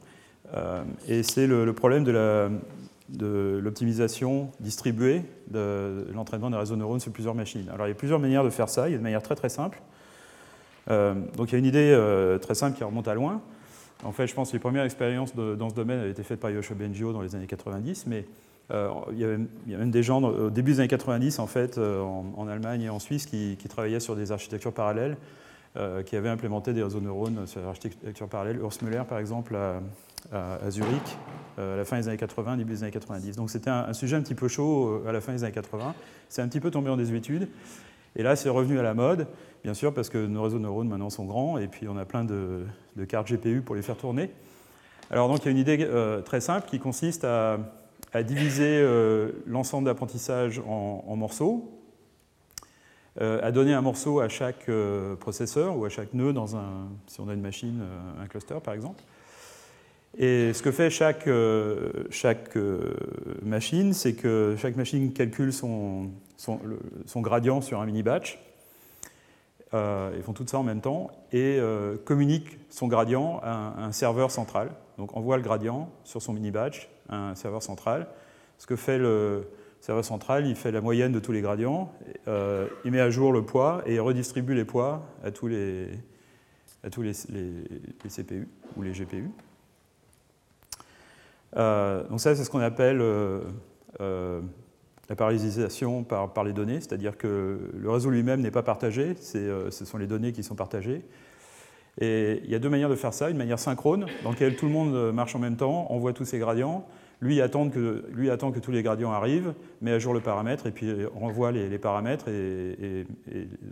et 1.07 1.23
c'est 1.23 1.47
le, 1.47 1.71
problème 1.73 2.03
de 2.03 3.59
l'optimisation 3.61 4.49
distribuée 4.59 5.23
de 5.49 6.07
l'entraînement 6.13 6.49
des 6.49 6.57
réseaux 6.57 6.75
de 6.75 6.79
neurones 6.79 6.99
sur 6.99 7.11
plusieurs 7.11 7.35
machines. 7.35 7.69
Alors 7.73 7.87
il 7.87 7.89
y 7.89 7.93
a 7.93 7.95
plusieurs 7.95 8.19
manières 8.19 8.43
de 8.43 8.49
faire 8.49 8.69
ça. 8.69 8.87
Il 8.87 8.91
y 8.91 8.93
a 8.93 8.97
une 8.97 9.03
manière 9.03 9.23
très 9.23 9.35
très 9.35 9.49
simple. 9.49 9.81
Euh, 10.89 11.13
donc 11.35 11.49
il 11.49 11.53
y 11.53 11.55
a 11.55 11.59
une 11.59 11.65
idée 11.65 11.91
euh, 11.93 12.37
très 12.37 12.55
simple 12.55 12.77
qui 12.77 12.83
remonte 12.83 13.07
à 13.07 13.13
loin. 13.13 13.41
En 14.03 14.11
fait, 14.11 14.27
je 14.27 14.33
pense 14.33 14.49
que 14.49 14.53
les 14.53 14.59
premières 14.59 14.83
expériences 14.83 15.35
dans 15.35 15.69
ce 15.69 15.75
domaine 15.75 15.99
avaient 15.99 16.11
été 16.11 16.23
faites 16.23 16.39
par 16.39 16.51
Yoshua 16.51 16.75
Bengio 16.75 17.13
dans 17.13 17.21
les 17.21 17.35
années 17.35 17.47
90, 17.47 18.05
mais 18.07 18.25
euh, 18.71 18.89
il, 19.11 19.19
y 19.19 19.23
avait, 19.23 19.39
même 19.67 19.91
des 19.91 20.03
gens 20.03 20.21
au 20.21 20.49
début 20.49 20.73
des 20.73 20.81
années 20.81 20.89
90 20.89 21.39
en 21.39 21.47
fait 21.47 21.77
en, 21.77 22.47
Allemagne 22.47 22.81
et 22.81 22.89
en 22.89 22.99
Suisse 22.99 23.25
qui, 23.25 23.57
travaillaient 23.69 24.01
sur 24.01 24.15
des 24.15 24.31
architectures 24.31 24.73
parallèles, 24.73 25.17
qui 26.05 26.15
avaient 26.15 26.29
implémenté 26.29 26.73
des 26.73 26.83
réseaux 26.83 26.99
neurones 26.99 27.47
sur 27.47 27.61
l'architecture 27.61 28.27
parallèle. 28.27 28.57
Urs 28.57 28.77
Müller 28.81 29.03
par 29.07 29.19
exemple 29.19 29.55
à, 29.55 30.69
Zurich 30.69 31.17
à 31.57 31.75
la 31.75 31.85
fin 31.85 31.97
des 31.97 32.07
années 32.07 32.17
80, 32.17 32.57
début 32.57 32.73
des 32.73 32.83
années 32.83 32.91
90. 32.91 33.35
Donc 33.35 33.49
c'était 33.49 33.69
un, 33.69 33.85
un, 33.87 33.93
sujet 33.93 34.15
un 34.15 34.21
petit 34.21 34.35
peu 34.35 34.47
chaud 34.47 35.01
à 35.07 35.11
la 35.11 35.21
fin 35.21 35.33
des 35.33 35.43
années 35.43 35.53
80. 35.53 35.95
C'est 36.29 36.41
un 36.41 36.47
petit 36.47 36.59
peu 36.59 36.69
tombé 36.69 36.89
en 36.89 36.97
désuétude. 36.97 37.47
Et 38.17 38.23
là, 38.23 38.35
c'est 38.35 38.49
revenu 38.49 38.79
à 38.79 38.81
la 38.83 38.95
mode, 38.95 39.27
bien 39.63 39.75
sûr, 39.75 39.93
parce 39.93 40.09
que 40.09 40.17
nos 40.17 40.41
réseaux 40.41 40.57
de 40.57 40.63
neurones 40.63 40.89
maintenant 40.89 41.11
sont 41.11 41.25
grands, 41.25 41.59
et 41.59 41.67
puis 41.67 41.87
on 41.87 41.97
a 41.97 42.03
plein 42.03 42.25
de, 42.25 42.65
cartes 43.07 43.31
GPU 43.31 43.61
pour 43.61 43.75
les 43.75 43.83
faire 43.83 43.95
tourner. 43.95 44.31
Alors 45.11 45.29
donc, 45.29 45.43
il 45.43 45.45
y 45.45 45.47
a 45.49 45.51
une 45.51 45.57
idée 45.59 45.77
euh, 45.81 46.21
très 46.21 46.41
simple 46.41 46.67
qui 46.67 46.79
consiste 46.79 47.23
à, 47.23 47.59
diviser 48.25 48.79
euh, 48.81 49.29
l'ensemble 49.45 49.85
d'apprentissage 49.85 50.59
en, 50.67 51.15
morceaux, 51.15 51.71
euh, 53.21 53.39
à 53.43 53.51
donner 53.51 53.73
un 53.73 53.81
morceau 53.81 54.19
à 54.19 54.27
chaque 54.27 54.67
processeur 55.19 55.77
ou 55.77 55.85
à 55.85 55.89
chaque 55.89 56.15
nœud 56.15 56.33
dans 56.33 56.55
un, 56.55 56.87
si 57.05 57.21
on 57.21 57.29
a 57.29 57.33
une 57.35 57.41
machine, 57.41 57.83
un 58.19 58.25
cluster 58.25 58.57
par 58.63 58.73
exemple. 58.73 59.03
Et 60.17 60.51
ce 60.53 60.63
que 60.63 60.71
fait 60.71 60.89
chaque, 60.89 61.29
chaque 62.09 62.57
machine, 63.43 63.93
c'est 63.93 64.13
que 64.13 64.55
chaque 64.57 64.75
machine 64.75 65.13
calcule 65.13 65.53
son, 65.53 66.09
son, 66.37 67.21
gradient 67.21 67.61
sur 67.61 67.81
un 67.81 67.85
mini-batch. 67.85 68.39
Euh, 69.73 70.13
ils 70.15 70.23
font 70.23 70.33
tout 70.33 70.47
ça 70.47 70.57
en 70.59 70.63
même 70.63 70.79
temps 70.79 71.11
et 71.33 71.57
euh, 71.59 71.97
communiquent 71.97 72.57
son 72.69 72.87
gradient 72.87 73.41
à 73.43 73.83
un, 73.83 73.91
serveur 73.91 74.31
central. 74.31 74.71
Donc 74.97 75.15
envoie 75.17 75.35
le 75.35 75.43
gradient 75.43 75.89
sur 76.03 76.21
son 76.21 76.33
mini-batch 76.33 76.89
à 77.09 77.31
un 77.31 77.35
serveur 77.35 77.61
central. 77.61 78.07
Ce 78.59 78.65
que 78.65 78.75
fait 78.75 78.97
le 78.97 79.49
serveur 79.81 80.05
central, 80.05 80.47
il 80.47 80.55
fait 80.55 80.71
la 80.71 80.81
moyenne 80.81 81.11
de 81.11 81.19
tous 81.19 81.31
les 81.31 81.41
gradients, 81.41 81.93
euh, 82.27 82.67
il 82.83 82.91
met 82.91 82.99
à 82.99 83.09
jour 83.09 83.31
le 83.31 83.43
poids 83.43 83.83
et 83.85 83.95
il 83.95 83.99
redistribue 83.99 84.55
les 84.55 84.65
poids 84.65 85.05
à 85.23 85.31
tous 85.31 85.47
les, 85.47 85.89
à 86.83 86.89
tous 86.89 87.01
les, 87.01 87.11
les, 87.29 88.09
CPU 88.09 88.47
ou 88.75 88.81
les 88.81 88.91
GPU. 88.91 89.29
donc 91.53 92.19
ça, 92.19 92.35
c'est 92.35 92.43
ce 92.43 92.49
qu'on 92.49 92.59
appelle 92.59 93.01
la 95.09 95.15
parallélisation 95.15 96.03
par, 96.03 96.43
les 96.43 96.53
données, 96.53 96.81
c'est-à-dire 96.81 97.17
que 97.17 97.59
le 97.73 97.89
réseau 97.89 98.09
lui-même 98.09 98.41
n'est 98.41 98.51
pas 98.51 98.63
partagé, 98.63 99.15
euh, 99.35 99.71
ce 99.71 99.85
sont 99.85 99.97
les 99.97 100.07
données 100.07 100.31
qui 100.31 100.43
sont 100.43 100.55
partagées. 100.55 101.01
Et 101.99 102.41
il 102.43 102.51
y 102.51 102.55
a 102.55 102.59
deux 102.59 102.69
manières 102.69 102.89
de 102.89 102.95
faire 102.95 103.13
ça, 103.13 103.29
une 103.29 103.37
manière 103.37 103.57
synchrone, 103.57 104.05
dans 104.23 104.29
laquelle 104.29 104.55
tout 104.55 104.67
le 104.67 104.71
monde 104.71 105.11
marche 105.13 105.35
en 105.35 105.39
même 105.39 105.55
temps, 105.55 105.91
envoie 105.91 106.13
tous 106.13 106.25
ses 106.25 106.37
gradients, 106.37 106.85
lui 107.21 107.41
attend 107.41 107.69
que, 107.69 108.05
lui 108.13 108.29
attend 108.29 108.51
que 108.51 108.59
tous 108.59 108.71
les 108.71 108.83
gradients 108.83 109.11
arrivent, 109.11 109.53
met 109.81 109.91
à 109.91 109.99
jour 109.99 110.13
le 110.13 110.19
paramètre 110.19 110.67
et 110.67 110.71
puis 110.71 111.05
renvoie 111.05 111.51
les, 111.51 111.77
paramètres 111.79 112.27
et, 112.29 113.05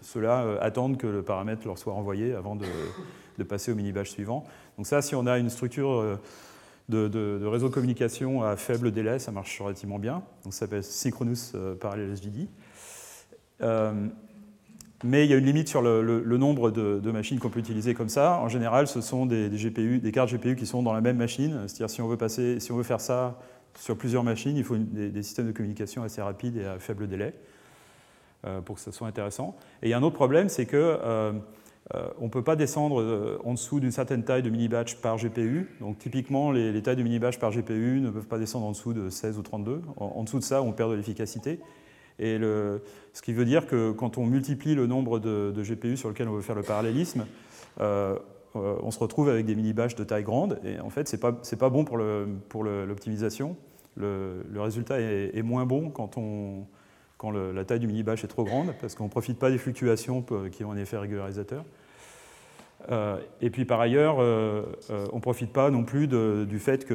ceux-là 0.02 0.44
euh, 0.44 0.58
attendent 0.62 0.98
que 0.98 1.08
le 1.08 1.22
paramètre 1.22 1.66
leur 1.66 1.78
soit 1.78 1.94
renvoyé 1.94 2.34
avant 2.34 2.56
de, 2.56 2.66
passer 3.44 3.72
au 3.72 3.76
mini-batch 3.76 4.10
suivant. 4.10 4.46
Donc 4.78 4.88
ça, 4.88 5.02
si 5.02 5.16
on 5.16 5.28
a 5.28 5.38
une 5.38 5.50
structure 5.50 5.92
euh, 5.92 6.16
de, 6.90 7.46
réseau 7.46 7.70
de 7.70 7.74
communication 7.74 8.44
à 8.44 8.56
faible 8.56 8.92
délai, 8.92 9.20
ça 9.20 9.32
marche 9.32 9.60
relativement 9.60 10.00
bien. 10.00 10.24
Donc 10.44 10.54
ça 10.54 10.62
s'appelle 10.62 10.84
Synchronous 10.84 11.54
euh, 11.56 11.76
Parallel 11.76 12.16
SGD. 12.16 12.48
Euh, 13.62 14.08
mais 15.04 15.26
il 15.26 15.32
y 15.32 15.34
a 15.34 15.38
une 15.38 15.46
limite 15.46 15.68
sur 15.68 15.82
le, 15.82 16.38
nombre 16.38 16.72
de, 16.72 17.12
machines 17.12 17.40
qu'on 17.40 17.50
peut 17.50 17.60
utiliser 17.60 17.94
comme 17.94 18.10
ça. 18.10 18.40
En 18.40 18.50
général, 18.50 18.88
ce 18.88 19.02
sont 19.02 19.26
des, 19.26 19.50
GPU, 19.50 20.00
des 20.00 20.12
cartes 20.12 20.32
GPU 20.34 20.56
qui 20.56 20.66
sont 20.66 20.84
dans 20.84 20.94
la 20.94 21.02
même 21.02 21.18
machine. 21.18 21.68
C'est-à-dire 21.68 21.90
si 21.90 22.02
on 22.02 22.08
veut 22.08 22.18
passer, 22.18 22.60
si 22.60 22.72
on 22.72 22.78
veut 22.78 22.84
faire 22.84 23.02
ça 23.02 23.40
sur 23.78 23.98
plusieurs 23.98 24.24
machines, 24.24 24.56
il 24.56 24.64
faut 24.64 24.78
des, 24.78 25.22
systèmes 25.22 25.48
de 25.48 25.52
communication 25.52 26.04
assez 26.04 26.22
rapides 26.22 26.58
et 26.58 26.66
à 26.66 26.80
faible 26.80 27.08
délai 27.08 27.34
euh, 28.46 28.62
pour 28.62 28.76
que 28.76 28.82
ça 28.82 28.92
soit 28.92 29.08
intéressant. 29.08 29.58
Et 29.84 29.88
il 29.88 29.90
y 29.90 29.94
a 29.94 29.98
un 29.98 30.04
autre 30.04 30.16
problème, 30.16 30.50
c'est 30.50 30.66
que 30.66 30.98
on 31.94 32.26
ne 32.26 32.30
peut 32.30 32.44
pas 32.44 32.56
descendre 32.56 33.00
euh, 33.00 33.38
en 33.44 33.54
dessous 33.54 33.80
d'une 33.80 33.92
certaine 33.92 34.24
taille 34.24 34.42
de 34.42 34.50
mini-batch 34.50 34.96
par 34.96 35.18
GPU. 35.18 35.70
Donc 35.82 36.00
typiquement, 36.00 36.52
les, 36.52 36.82
tailles 36.82 36.96
de 36.96 37.04
mini-batch 37.04 37.38
par 37.38 37.52
GPU 37.52 38.00
ne 38.02 38.10
peuvent 38.10 38.26
pas 38.26 38.40
descendre 38.40 38.66
en 38.66 38.72
dessous 38.72 38.94
de 38.94 39.10
16 39.10 39.38
ou 39.38 39.44
32. 39.44 39.82
En, 39.98 40.24
dessous 40.24 40.40
de 40.40 40.44
ça, 40.44 40.62
on 40.62 40.72
perd 40.72 40.92
de 40.92 40.96
l'efficacité. 40.96 41.60
Et 42.18 42.38
ce 42.40 43.22
qui 43.22 43.34
veut 43.34 43.46
dire 43.46 43.68
que 43.68 43.92
quand 43.92 44.18
on 44.18 44.26
multiplie 44.26 44.74
le 44.74 44.88
nombre 44.88 45.20
de, 45.20 45.54
GPU 45.62 45.98
sur 45.98 46.10
lequel 46.10 46.28
on 46.30 46.34
veut 46.34 46.42
faire 46.42 46.56
le 46.56 46.64
parallélisme, 46.64 47.26
euh, 47.82 48.18
on 48.56 48.90
se 48.90 49.00
retrouve 49.00 49.30
avec 49.30 49.46
des 49.46 49.54
mini-batch 49.54 49.96
de 49.96 50.04
taille 50.04 50.24
grande. 50.24 50.60
Et 50.64 50.80
en 50.80 50.90
fait, 50.90 51.08
ce 51.08 51.18
n'est 51.18 51.60
pas, 51.60 51.70
bon 51.70 51.84
pour 51.84 52.64
l'optimisation. 52.64 53.58
Le, 53.96 54.44
résultat 54.56 55.00
est, 55.00 55.44
moins 55.44 55.66
bon 55.66 55.90
quand, 55.90 56.18
la 57.24 57.66
taille 57.66 57.80
du 57.80 57.88
mini-batch 57.88 58.24
est 58.24 58.28
trop 58.28 58.44
grande, 58.44 58.74
parce 58.80 58.96
qu'on 58.96 59.06
ne 59.06 59.10
profite 59.10 59.40
pas 59.40 59.50
des 59.50 59.58
fluctuations 59.58 60.24
qui 60.52 60.64
ont 60.64 60.72
un 60.72 60.78
effet 60.78 60.98
régularisateur. 60.98 61.64
Euh, 62.92 63.20
et 63.42 63.50
puis 63.50 63.66
par 63.66 63.80
ailleurs, 63.80 64.18
euh, 64.20 64.64
euh, 64.90 65.08
on 65.12 65.18
ne 65.18 65.22
profite 65.22 65.52
pas 65.52 65.70
non 65.72 65.84
plus 65.84 66.08
du 66.08 66.60
fait 66.60 66.86
que 66.86 66.94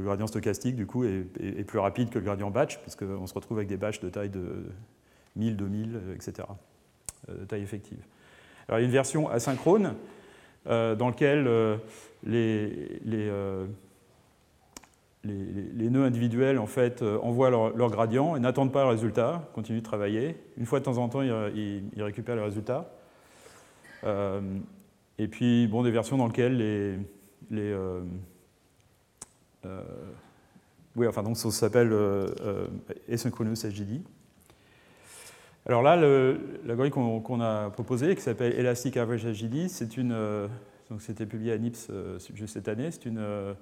le 0.00 0.04
gradient 0.04 0.26
stochastique 0.26 0.76
du 0.76 0.86
coup, 0.86 1.04
est, 1.04 1.64
plus 1.66 1.78
rapide 1.78 2.10
que 2.10 2.18
le 2.18 2.24
gradient 2.24 2.50
batch, 2.50 2.78
puisqu'on 2.78 3.26
se 3.26 3.34
retrouve 3.34 3.58
avec 3.58 3.68
des 3.68 3.76
batchs 3.76 4.00
de 4.00 4.08
taille 4.08 4.30
de 4.30 4.64
1000, 5.36 5.56
2000, 5.56 6.00
etc., 6.14 6.48
de 7.28 7.44
taille 7.44 7.62
effective. 7.62 7.98
Alors 8.68 8.78
il 8.78 8.82
y 8.82 8.84
a 8.84 8.86
une 8.86 8.92
version 8.92 9.28
asynchrone 9.28 9.94
dans 10.66 11.08
laquelle 11.08 11.78
les, 12.24 13.30
les, 15.24 15.90
nœuds 15.90 16.04
individuels 16.04 16.58
en 16.58 16.66
fait, 16.66 17.02
envoient 17.02 17.50
leur, 17.50 17.90
gradient 17.90 18.36
et 18.36 18.40
n'attendent 18.40 18.72
pas 18.72 18.84
le 18.84 18.90
résultat, 18.90 19.48
continuent 19.54 19.80
de 19.80 19.84
travailler. 19.84 20.36
Une 20.56 20.66
fois 20.66 20.80
de 20.80 20.84
temps 20.84 20.98
en 20.98 21.08
temps, 21.08 21.22
ils, 21.22 21.82
ils 21.94 22.02
récupèrent 22.02 22.36
le 22.36 22.44
résultat. 22.44 22.90
Et 25.18 25.26
puis, 25.26 25.66
bon, 25.66 25.82
des 25.82 25.90
versions 25.90 26.16
dans 26.16 26.28
lesquelles 26.28 26.56
les. 26.56 26.98
euh, 27.52 28.02
euh, 29.66 29.82
oui, 30.94 31.06
enfin, 31.08 31.22
donc 31.22 31.36
ça 31.36 31.50
s'appelle 31.50 31.92
euh, 31.92 32.68
asynchronous 33.10 33.56
SGD. 33.56 34.00
Alors 35.66 35.82
là, 35.82 35.96
l'algorithme 35.96 37.20
qu'on 37.22 37.40
a 37.40 37.70
proposé, 37.70 38.14
qui 38.14 38.22
s'appelle 38.22 38.54
Elastic 38.54 38.96
Average 38.96 39.26
SGD, 39.26 39.68
c'est 39.68 39.96
une. 39.96 40.16
donc 40.88 41.02
c'était 41.02 41.26
publié 41.26 41.52
à 41.52 41.58
NIPS 41.58 41.90
juste 42.32 42.54
cette 42.54 42.68
année. 42.68 42.90
C'est 42.90 43.06
une 43.06 43.54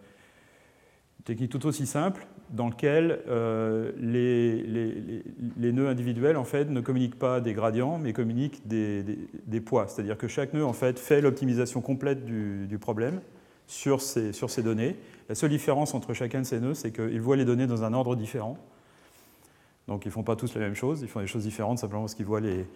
technique 1.26 1.50
tout 1.50 1.66
aussi 1.66 1.86
simple 1.86 2.26
dans 2.50 2.68
laquelle 2.68 3.20
euh, 3.28 3.90
les, 3.98 5.72
nœuds 5.72 5.88
individuels 5.88 6.36
en 6.36 6.44
fait, 6.44 6.70
ne 6.70 6.80
communiquent 6.80 7.18
pas 7.18 7.40
des 7.40 7.52
gradients, 7.52 7.98
mais 7.98 8.12
communiquent 8.12 8.66
des, 8.66 9.60
poids. 9.60 9.88
C'est-à-dire 9.88 10.16
que 10.16 10.28
chaque 10.28 10.54
nœud 10.54 10.64
en 10.64 10.72
fait, 10.72 10.98
fait 10.98 11.20
l'optimisation 11.20 11.80
complète 11.80 12.24
du, 12.24 12.78
problème 12.78 13.20
sur 13.66 14.00
ces, 14.00 14.62
données. 14.62 14.96
La 15.28 15.34
seule 15.34 15.50
différence 15.50 15.94
entre 15.94 16.14
chacun 16.14 16.40
de 16.40 16.46
ces 16.46 16.60
nœuds, 16.60 16.74
c'est 16.74 16.92
qu'ils 16.92 17.20
voient 17.20 17.36
les 17.36 17.44
données 17.44 17.66
dans 17.66 17.82
un 17.82 17.92
ordre 17.92 18.14
différent. 18.14 18.56
Donc 19.88 20.04
ils 20.04 20.08
ne 20.08 20.12
font 20.12 20.22
pas 20.22 20.36
tous 20.36 20.54
la 20.54 20.60
même 20.60 20.74
chose, 20.76 21.02
ils 21.02 21.08
font 21.08 21.20
des 21.20 21.26
choses 21.26 21.42
différentes 21.42 21.78
simplement 21.78 22.02
parce 22.02 22.14
qu'ils 22.14 22.26
voient 22.26 22.40
les, 22.40 22.66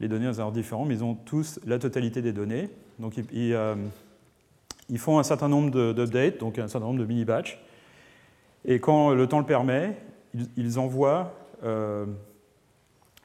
données 0.00 0.26
dans 0.26 0.40
un 0.42 0.44
ordre 0.44 0.56
différent, 0.56 0.84
mais 0.84 0.96
ils 0.96 1.04
ont 1.04 1.14
tous 1.14 1.58
la 1.64 1.78
totalité 1.78 2.20
des 2.20 2.34
données. 2.34 2.68
Donc 2.98 3.16
ils, 3.16 3.54
euh, 3.54 3.74
ils 4.90 4.98
font 4.98 5.18
un 5.18 5.22
certain 5.22 5.48
nombre 5.48 5.94
d'updates, 5.94 6.38
donc 6.38 6.58
un 6.58 6.68
certain 6.68 6.86
nombre 6.86 7.00
de 7.00 7.06
mini-batchs. 7.06 7.58
Et 8.64 8.80
quand 8.80 9.12
le 9.12 9.26
temps 9.26 9.38
le 9.38 9.46
permet, 9.46 9.96
ils, 10.56 10.78
envoient 10.78 11.34
euh, 11.64 12.06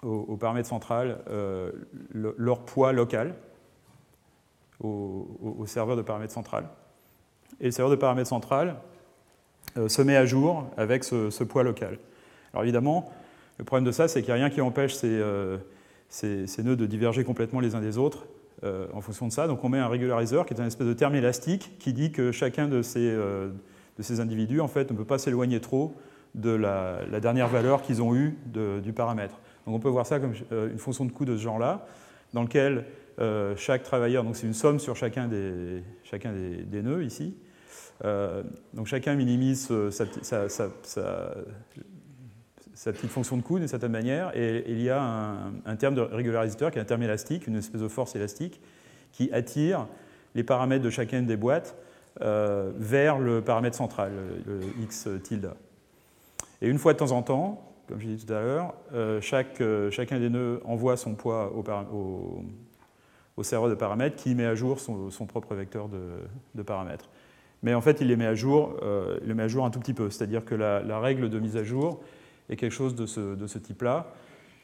au, 0.04 0.36
paramètre 0.36 0.68
central 0.68 1.20
euh, 1.30 1.72
leur 2.14 2.60
poids 2.62 2.92
local 2.94 3.36
au, 4.82 5.64
serveur 5.66 5.96
de 5.96 6.02
paramètre 6.02 6.34
central. 6.34 6.68
Et 7.60 7.66
le 7.66 7.72
serveur 7.72 7.92
de 7.92 8.00
paramètre 8.00 8.30
central 8.30 8.76
se 9.88 10.02
met 10.02 10.16
à 10.16 10.26
jour 10.26 10.70
avec 10.78 11.04
ce, 11.04 11.44
poids 11.44 11.64
local. 11.64 12.00
Alors 12.54 12.64
évidemment, 12.64 13.12
le 13.58 13.66
problème 13.66 13.86
de 13.86 13.92
ça, 13.92 14.08
c'est 14.08 14.22
qu'il 14.22 14.34
n'y 14.34 14.40
a 14.40 14.44
rien 14.46 14.50
qui 14.50 14.62
empêche 14.62 14.96
ces, 14.96 16.64
nœuds 16.64 16.76
de 16.76 16.86
diverger 16.86 17.24
complètement 17.24 17.60
les 17.60 17.76
uns 17.76 17.82
des 17.82 17.98
autres 17.98 18.26
euh, 18.66 18.88
en 18.94 19.00
fonction 19.00 19.26
de 19.26 19.32
ça. 19.32 19.48
Donc 19.48 19.64
on 19.64 19.70
met 19.70 19.78
un 19.78 19.88
régulariseur 19.88 20.46
qui 20.46 20.54
est 20.54 20.60
un 20.60 20.66
espèce 20.66 20.88
de 20.88 20.94
terme 20.94 21.16
élastique 21.16 21.78
qui 21.80 21.94
dit 21.94 22.12
que 22.12 22.34
chacun 22.34 22.68
de 22.68 22.82
ces, 22.82 23.10
euh, 23.10 23.52
de 24.00 24.04
ces 24.04 24.20
individus 24.22 24.62
en 24.62 24.68
fait, 24.68 24.90
ne 24.90 24.98
peut 24.98 25.06
pas 25.06 25.20
s'éloigner 25.20 25.60
trop 25.60 25.94
de 26.34 26.50
la, 26.52 27.20
dernière 27.20 27.50
valeur 27.50 27.82
qu'ils 27.84 28.02
ont 28.02 28.16
eue 28.16 28.38
du 28.82 28.94
paramètre. 28.94 29.36
Donc 29.66 29.76
on 29.76 29.80
peut 29.80 29.90
voir 29.90 30.08
ça 30.08 30.20
comme 30.20 30.34
euh, 30.52 30.72
une 30.72 30.80
fonction 30.80 31.06
de 31.06 31.12
coût 31.12 31.26
de 31.26 31.36
ce 31.36 31.42
genre-là, 31.42 31.86
dans 32.34 32.42
lequel 32.42 32.86
chaque 33.58 33.84
travailleur, 33.84 34.24
donc 34.24 34.38
c'est 34.38 34.48
une 34.48 34.54
somme 34.54 34.80
sur 34.80 34.96
chacun 34.96 35.28
des, 35.28 35.84
chacun 36.06 36.32
des, 36.32 36.82
nœuds 36.82 37.04
ici, 37.04 37.36
donc 38.74 38.88
chacun 38.88 39.14
minimise 39.16 39.70
sa, 39.92 40.06
petite 42.94 43.10
fonction 43.10 43.36
de 43.36 43.42
coût 43.42 43.60
d'une 43.60 43.68
certaine 43.68 43.92
manière, 43.92 44.32
et 44.38 44.64
il 44.70 44.82
y 44.82 44.90
a 44.90 45.36
un, 45.66 45.76
terme 45.76 45.96
de 45.96 46.02
régularisateur 46.02 46.72
qui 46.72 46.80
est 46.80 46.82
un 46.82 46.86
terme 46.86 47.04
élastique, 47.04 47.46
une 47.46 47.58
espèce 47.58 47.82
de 47.82 47.90
force 47.90 48.16
élastique, 48.16 48.62
qui 49.12 49.30
attire 49.34 49.86
les 50.34 50.46
paramètres 50.46 50.86
de 50.86 50.90
chacune 50.90 51.26
des 51.26 51.36
boîtes 51.36 51.76
euh, 52.22 52.72
vers 52.76 53.18
le 53.18 53.42
paramètre 53.42 53.78
central, 53.78 54.12
le, 54.46 54.60
x 54.82 55.08
tilde. 55.24 55.52
Et 56.62 56.68
une 56.68 56.78
fois 56.78 56.94
de 56.94 56.98
temps 56.98 57.12
en 57.12 57.22
temps, 57.22 57.74
comme 57.88 58.00
j'ai 58.00 58.16
dit 58.16 58.26
tout 58.26 58.34
à 58.34 58.42
l'heure, 58.42 58.74
euh, 58.94 59.22
chaque, 59.22 59.62
euh, 59.62 59.90
chacun 59.90 60.20
des 60.20 60.30
nœuds 60.30 60.62
envoie 60.66 60.98
son 60.98 61.16
poids 61.16 61.52
au, 61.54 62.44
serveur 63.44 63.70
de 63.70 63.76
paramètres 63.76 64.18
qui 64.18 64.36
met 64.36 64.46
à 64.46 64.54
jour 64.54 64.82
son, 64.82 65.26
propre 65.26 65.56
vecteur 65.56 65.88
de, 65.88 66.62
paramètres. 66.62 67.10
Mais 67.64 67.74
en 67.74 67.80
fait, 67.80 68.02
il 68.02 68.08
les 68.08 68.18
met 68.18 68.26
à 68.26 68.36
jour, 68.36 68.78
met 69.26 69.44
à 69.44 69.48
jour 69.48 69.66
un 69.66 69.70
tout 69.70 69.80
petit 69.80 69.94
peu. 69.94 70.10
C'est-à-dire 70.10 70.44
que 70.44 70.56
la, 70.56 71.00
règle 71.00 71.30
de 71.30 71.40
mise 71.40 71.56
à 71.56 71.64
jour 71.64 72.02
et 72.50 72.58
quelque 72.58 72.74
chose 72.74 72.96
de 72.96 73.06
ce 73.06 73.58
type-là. 73.58 74.12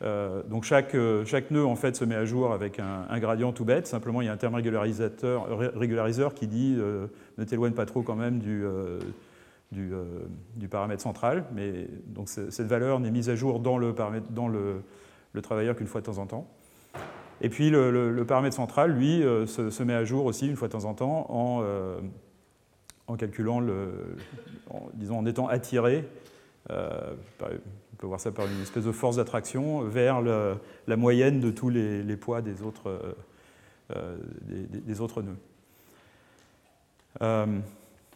Euh, 0.01 0.43
donc 0.43 0.65
chaque, 0.65 0.93
euh, 0.93 1.23
chaque, 1.25 1.51
nœud 1.51 1.65
en 1.65 1.75
fait 1.75 1.95
se 1.95 2.03
met 2.03 2.15
à 2.15 2.25
jour 2.25 2.51
avec 2.51 2.79
un, 2.79 3.19
gradient 3.19 3.51
tout 3.53 3.65
bête. 3.65 3.87
Simplement, 3.87 4.21
il 4.21 4.25
y 4.25 4.27
a 4.27 4.33
un 4.33 4.37
terme 4.37 4.55
régularisateur, 4.55 5.47
régulariseur 5.57 6.33
qui 6.33 6.47
dit 6.47 6.75
euh, 6.77 7.07
ne 7.37 7.43
t'éloigne 7.45 7.73
pas 7.73 7.85
trop 7.85 8.01
quand 8.01 8.15
même 8.15 8.39
du, 8.39 8.65
paramètre 10.69 11.01
central. 11.01 11.45
Mais 11.53 11.87
donc 12.07 12.29
cette 12.29 12.67
valeur 12.67 12.99
n'est 12.99 13.11
mise 13.11 13.29
à 13.29 13.35
jour 13.35 13.59
dans 13.59 13.77
le, 13.77 13.93
travailleur 15.41 15.75
qu'une 15.75 15.87
fois 15.87 16.01
de 16.01 16.05
temps 16.05 16.17
en 16.17 16.27
temps. 16.27 16.47
Et 17.41 17.49
puis 17.49 17.69
le, 17.69 18.23
paramètre 18.27 18.55
central, 18.55 18.91
lui, 18.91 19.21
se, 19.47 19.83
met 19.83 19.93
à 19.93 20.03
jour 20.03 20.25
aussi 20.25 20.47
une 20.47 20.55
fois 20.55 20.67
de 20.67 20.73
temps 20.73 20.85
en 20.85 20.93
temps 20.93 21.27
en, 23.07 23.15
calculant 23.17 23.61
disons 24.95 25.19
en 25.19 25.25
étant 25.25 25.47
attiré 25.47 26.05
euh, 26.71 27.13
on 27.41 27.95
peut 27.97 28.07
voir 28.07 28.19
ça 28.19 28.31
par 28.31 28.45
une 28.45 28.61
espèce 28.61 28.85
de 28.85 28.91
force 28.91 29.17
d'attraction 29.17 29.81
vers 29.81 30.21
la 30.21 30.95
moyenne 30.97 31.39
de 31.39 31.51
tous 31.51 31.69
les, 31.69 32.17
poids 32.17 32.41
des 32.41 32.61
autres, 32.61 32.89
euh, 32.89 33.13
euh, 33.95 34.17
des, 34.49 35.01
autres 35.01 35.21
nœuds. 35.21 35.37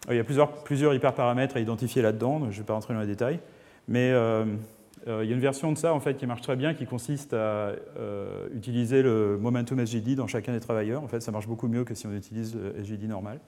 il 0.10 0.16
y 0.16 0.20
a 0.20 0.24
plusieurs, 0.24 0.64
plusieurs 0.64 0.94
hyperparamètres 0.94 1.58
à 1.58 1.60
identifier 1.60 2.02
là-dedans, 2.02 2.40
je 2.42 2.46
ne 2.46 2.52
vais 2.52 2.64
pas 2.64 2.74
rentrer 2.74 2.94
dans 2.94 3.02
les 3.02 3.08
détails, 3.08 3.40
mais 3.88 4.10
il 4.10 5.26
y 5.26 5.32
a 5.32 5.36
une 5.36 5.40
version 5.40 5.72
de 5.72 5.78
ça 5.78 5.94
en 5.94 6.00
fait, 6.00 6.16
qui 6.16 6.26
marche 6.26 6.42
très 6.42 6.56
bien, 6.56 6.74
qui 6.74 6.86
consiste 6.86 7.34
à 7.34 7.74
utiliser 8.54 9.02
le 9.02 9.38
momentum 9.38 9.80
SGD 9.86 10.16
dans 10.16 10.28
chacun 10.28 10.54
des 10.54 10.60
travailleurs. 10.60 11.04
En 11.04 11.08
fait, 11.08 11.22
ça 11.22 11.32
marche 11.32 11.48
beaucoup 11.48 11.68
mieux 11.68 11.86
que 11.86 11.94
si 11.94 12.08
on 12.08 12.14
utilise 12.14 12.56
le 12.56 12.84
SGD 12.84 13.08
normal. 13.08 13.40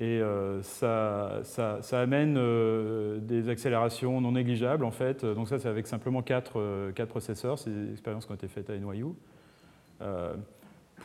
Et 0.00 0.20
euh, 0.20 0.60
ça, 0.62 1.40
ça, 1.44 2.00
amène 2.00 2.34
euh, 2.36 3.20
des 3.20 3.48
accélérations 3.48 4.20
non 4.20 4.32
négligeables, 4.32 4.84
en 4.84 4.90
fait. 4.90 5.24
Donc 5.24 5.48
ça, 5.48 5.60
c'est 5.60 5.68
avec 5.68 5.86
simplement 5.86 6.20
quatre, 6.20 6.58
euh, 6.58 6.90
quatre 6.90 7.10
processeurs. 7.10 7.60
C'est 7.60 7.70
des 7.70 7.92
expériences 7.92 8.26
qui 8.26 8.32
ont 8.32 8.34
été 8.34 8.48
faites 8.48 8.70
à 8.70 8.76
NYU 8.76 9.06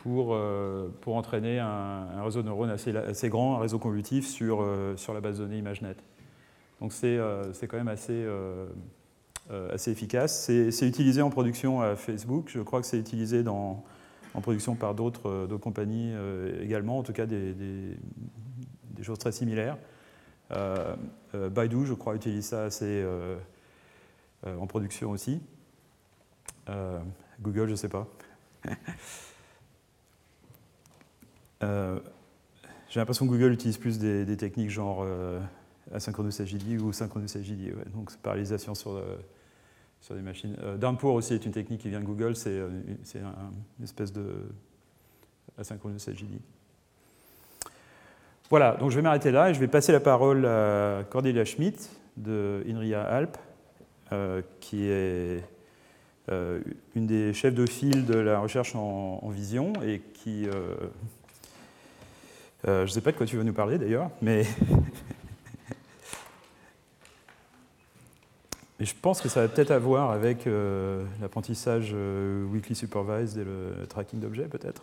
pour, 0.02 0.36
pour 1.00 1.16
entraîner 1.16 1.58
un, 1.58 2.22
réseau 2.22 2.42
de 2.42 2.46
neurones 2.46 2.70
assez, 2.70 3.28
grand, 3.28 3.56
un 3.56 3.60
réseau 3.60 3.78
convolutif 3.78 4.26
sur, 4.26 4.66
sur 4.96 5.14
la 5.14 5.20
base 5.20 5.38
de 5.38 5.44
données 5.44 5.58
ImageNet. 5.58 5.96
Donc 6.80 6.92
c'est 6.92 7.18
quand 7.68 7.76
même 7.76 7.88
assez, 7.88 8.26
assez 9.72 9.90
efficace. 9.90 10.50
C'est 10.70 10.86
utilisé 10.88 11.22
en 11.22 11.30
production 11.30 11.80
à 11.80 11.96
Facebook. 11.96 12.50
Je 12.52 12.60
crois 12.60 12.80
que 12.80 12.86
c'est 12.86 12.98
utilisé 12.98 13.46
en 13.46 13.82
production 14.42 14.74
par 14.74 14.94
d'autres 14.94 15.46
compagnies 15.60 16.12
également, 16.60 16.98
en 16.98 17.02
tout 17.02 17.12
cas 17.12 17.26
des 17.26 17.54
choses 19.04 19.18
très 19.18 19.32
similaires. 19.32 19.76
Euh, 20.52 20.96
euh, 21.34 21.48
Baidu, 21.48 21.86
je 21.86 21.94
crois, 21.94 22.14
utilise 22.14 22.46
ça 22.46 22.64
assez 22.64 23.02
euh, 23.04 23.36
en 24.44 24.66
production 24.66 25.10
aussi. 25.10 25.40
Google, 27.40 27.66
je 27.66 27.72
ne 27.72 27.76
sais 27.76 27.88
pas. 27.88 28.06
J'ai 32.88 32.98
l'impression 33.00 33.26
que 33.26 33.30
Google 33.30 33.52
utilise 33.52 33.76
plus 33.76 33.98
des, 33.98 34.36
techniques 34.36 34.70
genre 34.70 35.04
asynchronous 35.92 36.40
AGD 36.40 36.80
ou 36.80 36.92
synchronous 36.92 37.36
AGD, 37.36 37.74
donc 37.92 38.16
parallélisation 38.18 38.76
sur, 38.76 39.02
sur 40.00 40.14
des 40.14 40.22
machines. 40.22 40.56
Downpour 40.78 41.14
aussi 41.14 41.34
est 41.34 41.44
une 41.44 41.50
technique 41.50 41.80
qui 41.80 41.88
vient 41.88 42.00
de 42.00 42.04
Google, 42.04 42.36
c'est 42.36 42.56
une 42.58 42.98
espèce 43.82 44.12
de 44.12 44.48
asynchronous 45.58 46.08
AGD. 46.08 46.40
Voilà, 48.50 48.72
donc 48.72 48.90
je 48.90 48.96
vais 48.96 49.02
m'arrêter 49.02 49.30
là 49.30 49.48
et 49.50 49.54
je 49.54 49.60
vais 49.60 49.68
passer 49.68 49.92
la 49.92 50.00
parole 50.00 50.44
à 50.44 51.04
Cordelia 51.08 51.44
Schmidt 51.44 51.88
de 52.16 52.64
INRIA 52.68 53.00
Alp, 53.00 53.38
euh, 54.10 54.42
qui 54.58 54.88
est 54.88 55.44
euh, 56.32 56.58
une 56.96 57.06
des 57.06 57.32
chefs 57.32 57.54
de 57.54 57.64
file 57.64 58.06
de 58.06 58.18
la 58.18 58.40
recherche 58.40 58.74
en, 58.74 59.28
vision 59.28 59.72
et 59.86 60.02
qui. 60.14 60.48
Euh, 60.48 60.74
je 62.64 62.82
ne 62.82 62.86
sais 62.88 63.00
pas 63.00 63.12
de 63.12 63.16
quoi 63.16 63.26
tu 63.26 63.36
veux 63.36 63.44
nous 63.44 63.52
parler 63.52 63.78
d'ailleurs, 63.78 64.10
mais. 64.20 64.44
mais 68.80 68.84
je 68.84 68.94
pense 69.00 69.20
que 69.20 69.28
ça 69.28 69.42
va 69.42 69.48
peut-être 69.48 69.70
avoir 69.70 70.10
avec 70.10 70.48
l'apprentissage 71.20 71.94
weekly 72.52 72.74
supervised 72.74 73.38
et 73.38 73.44
le 73.44 73.86
tracking 73.86 74.18
d'objets, 74.18 74.48
peut-être. 74.48 74.82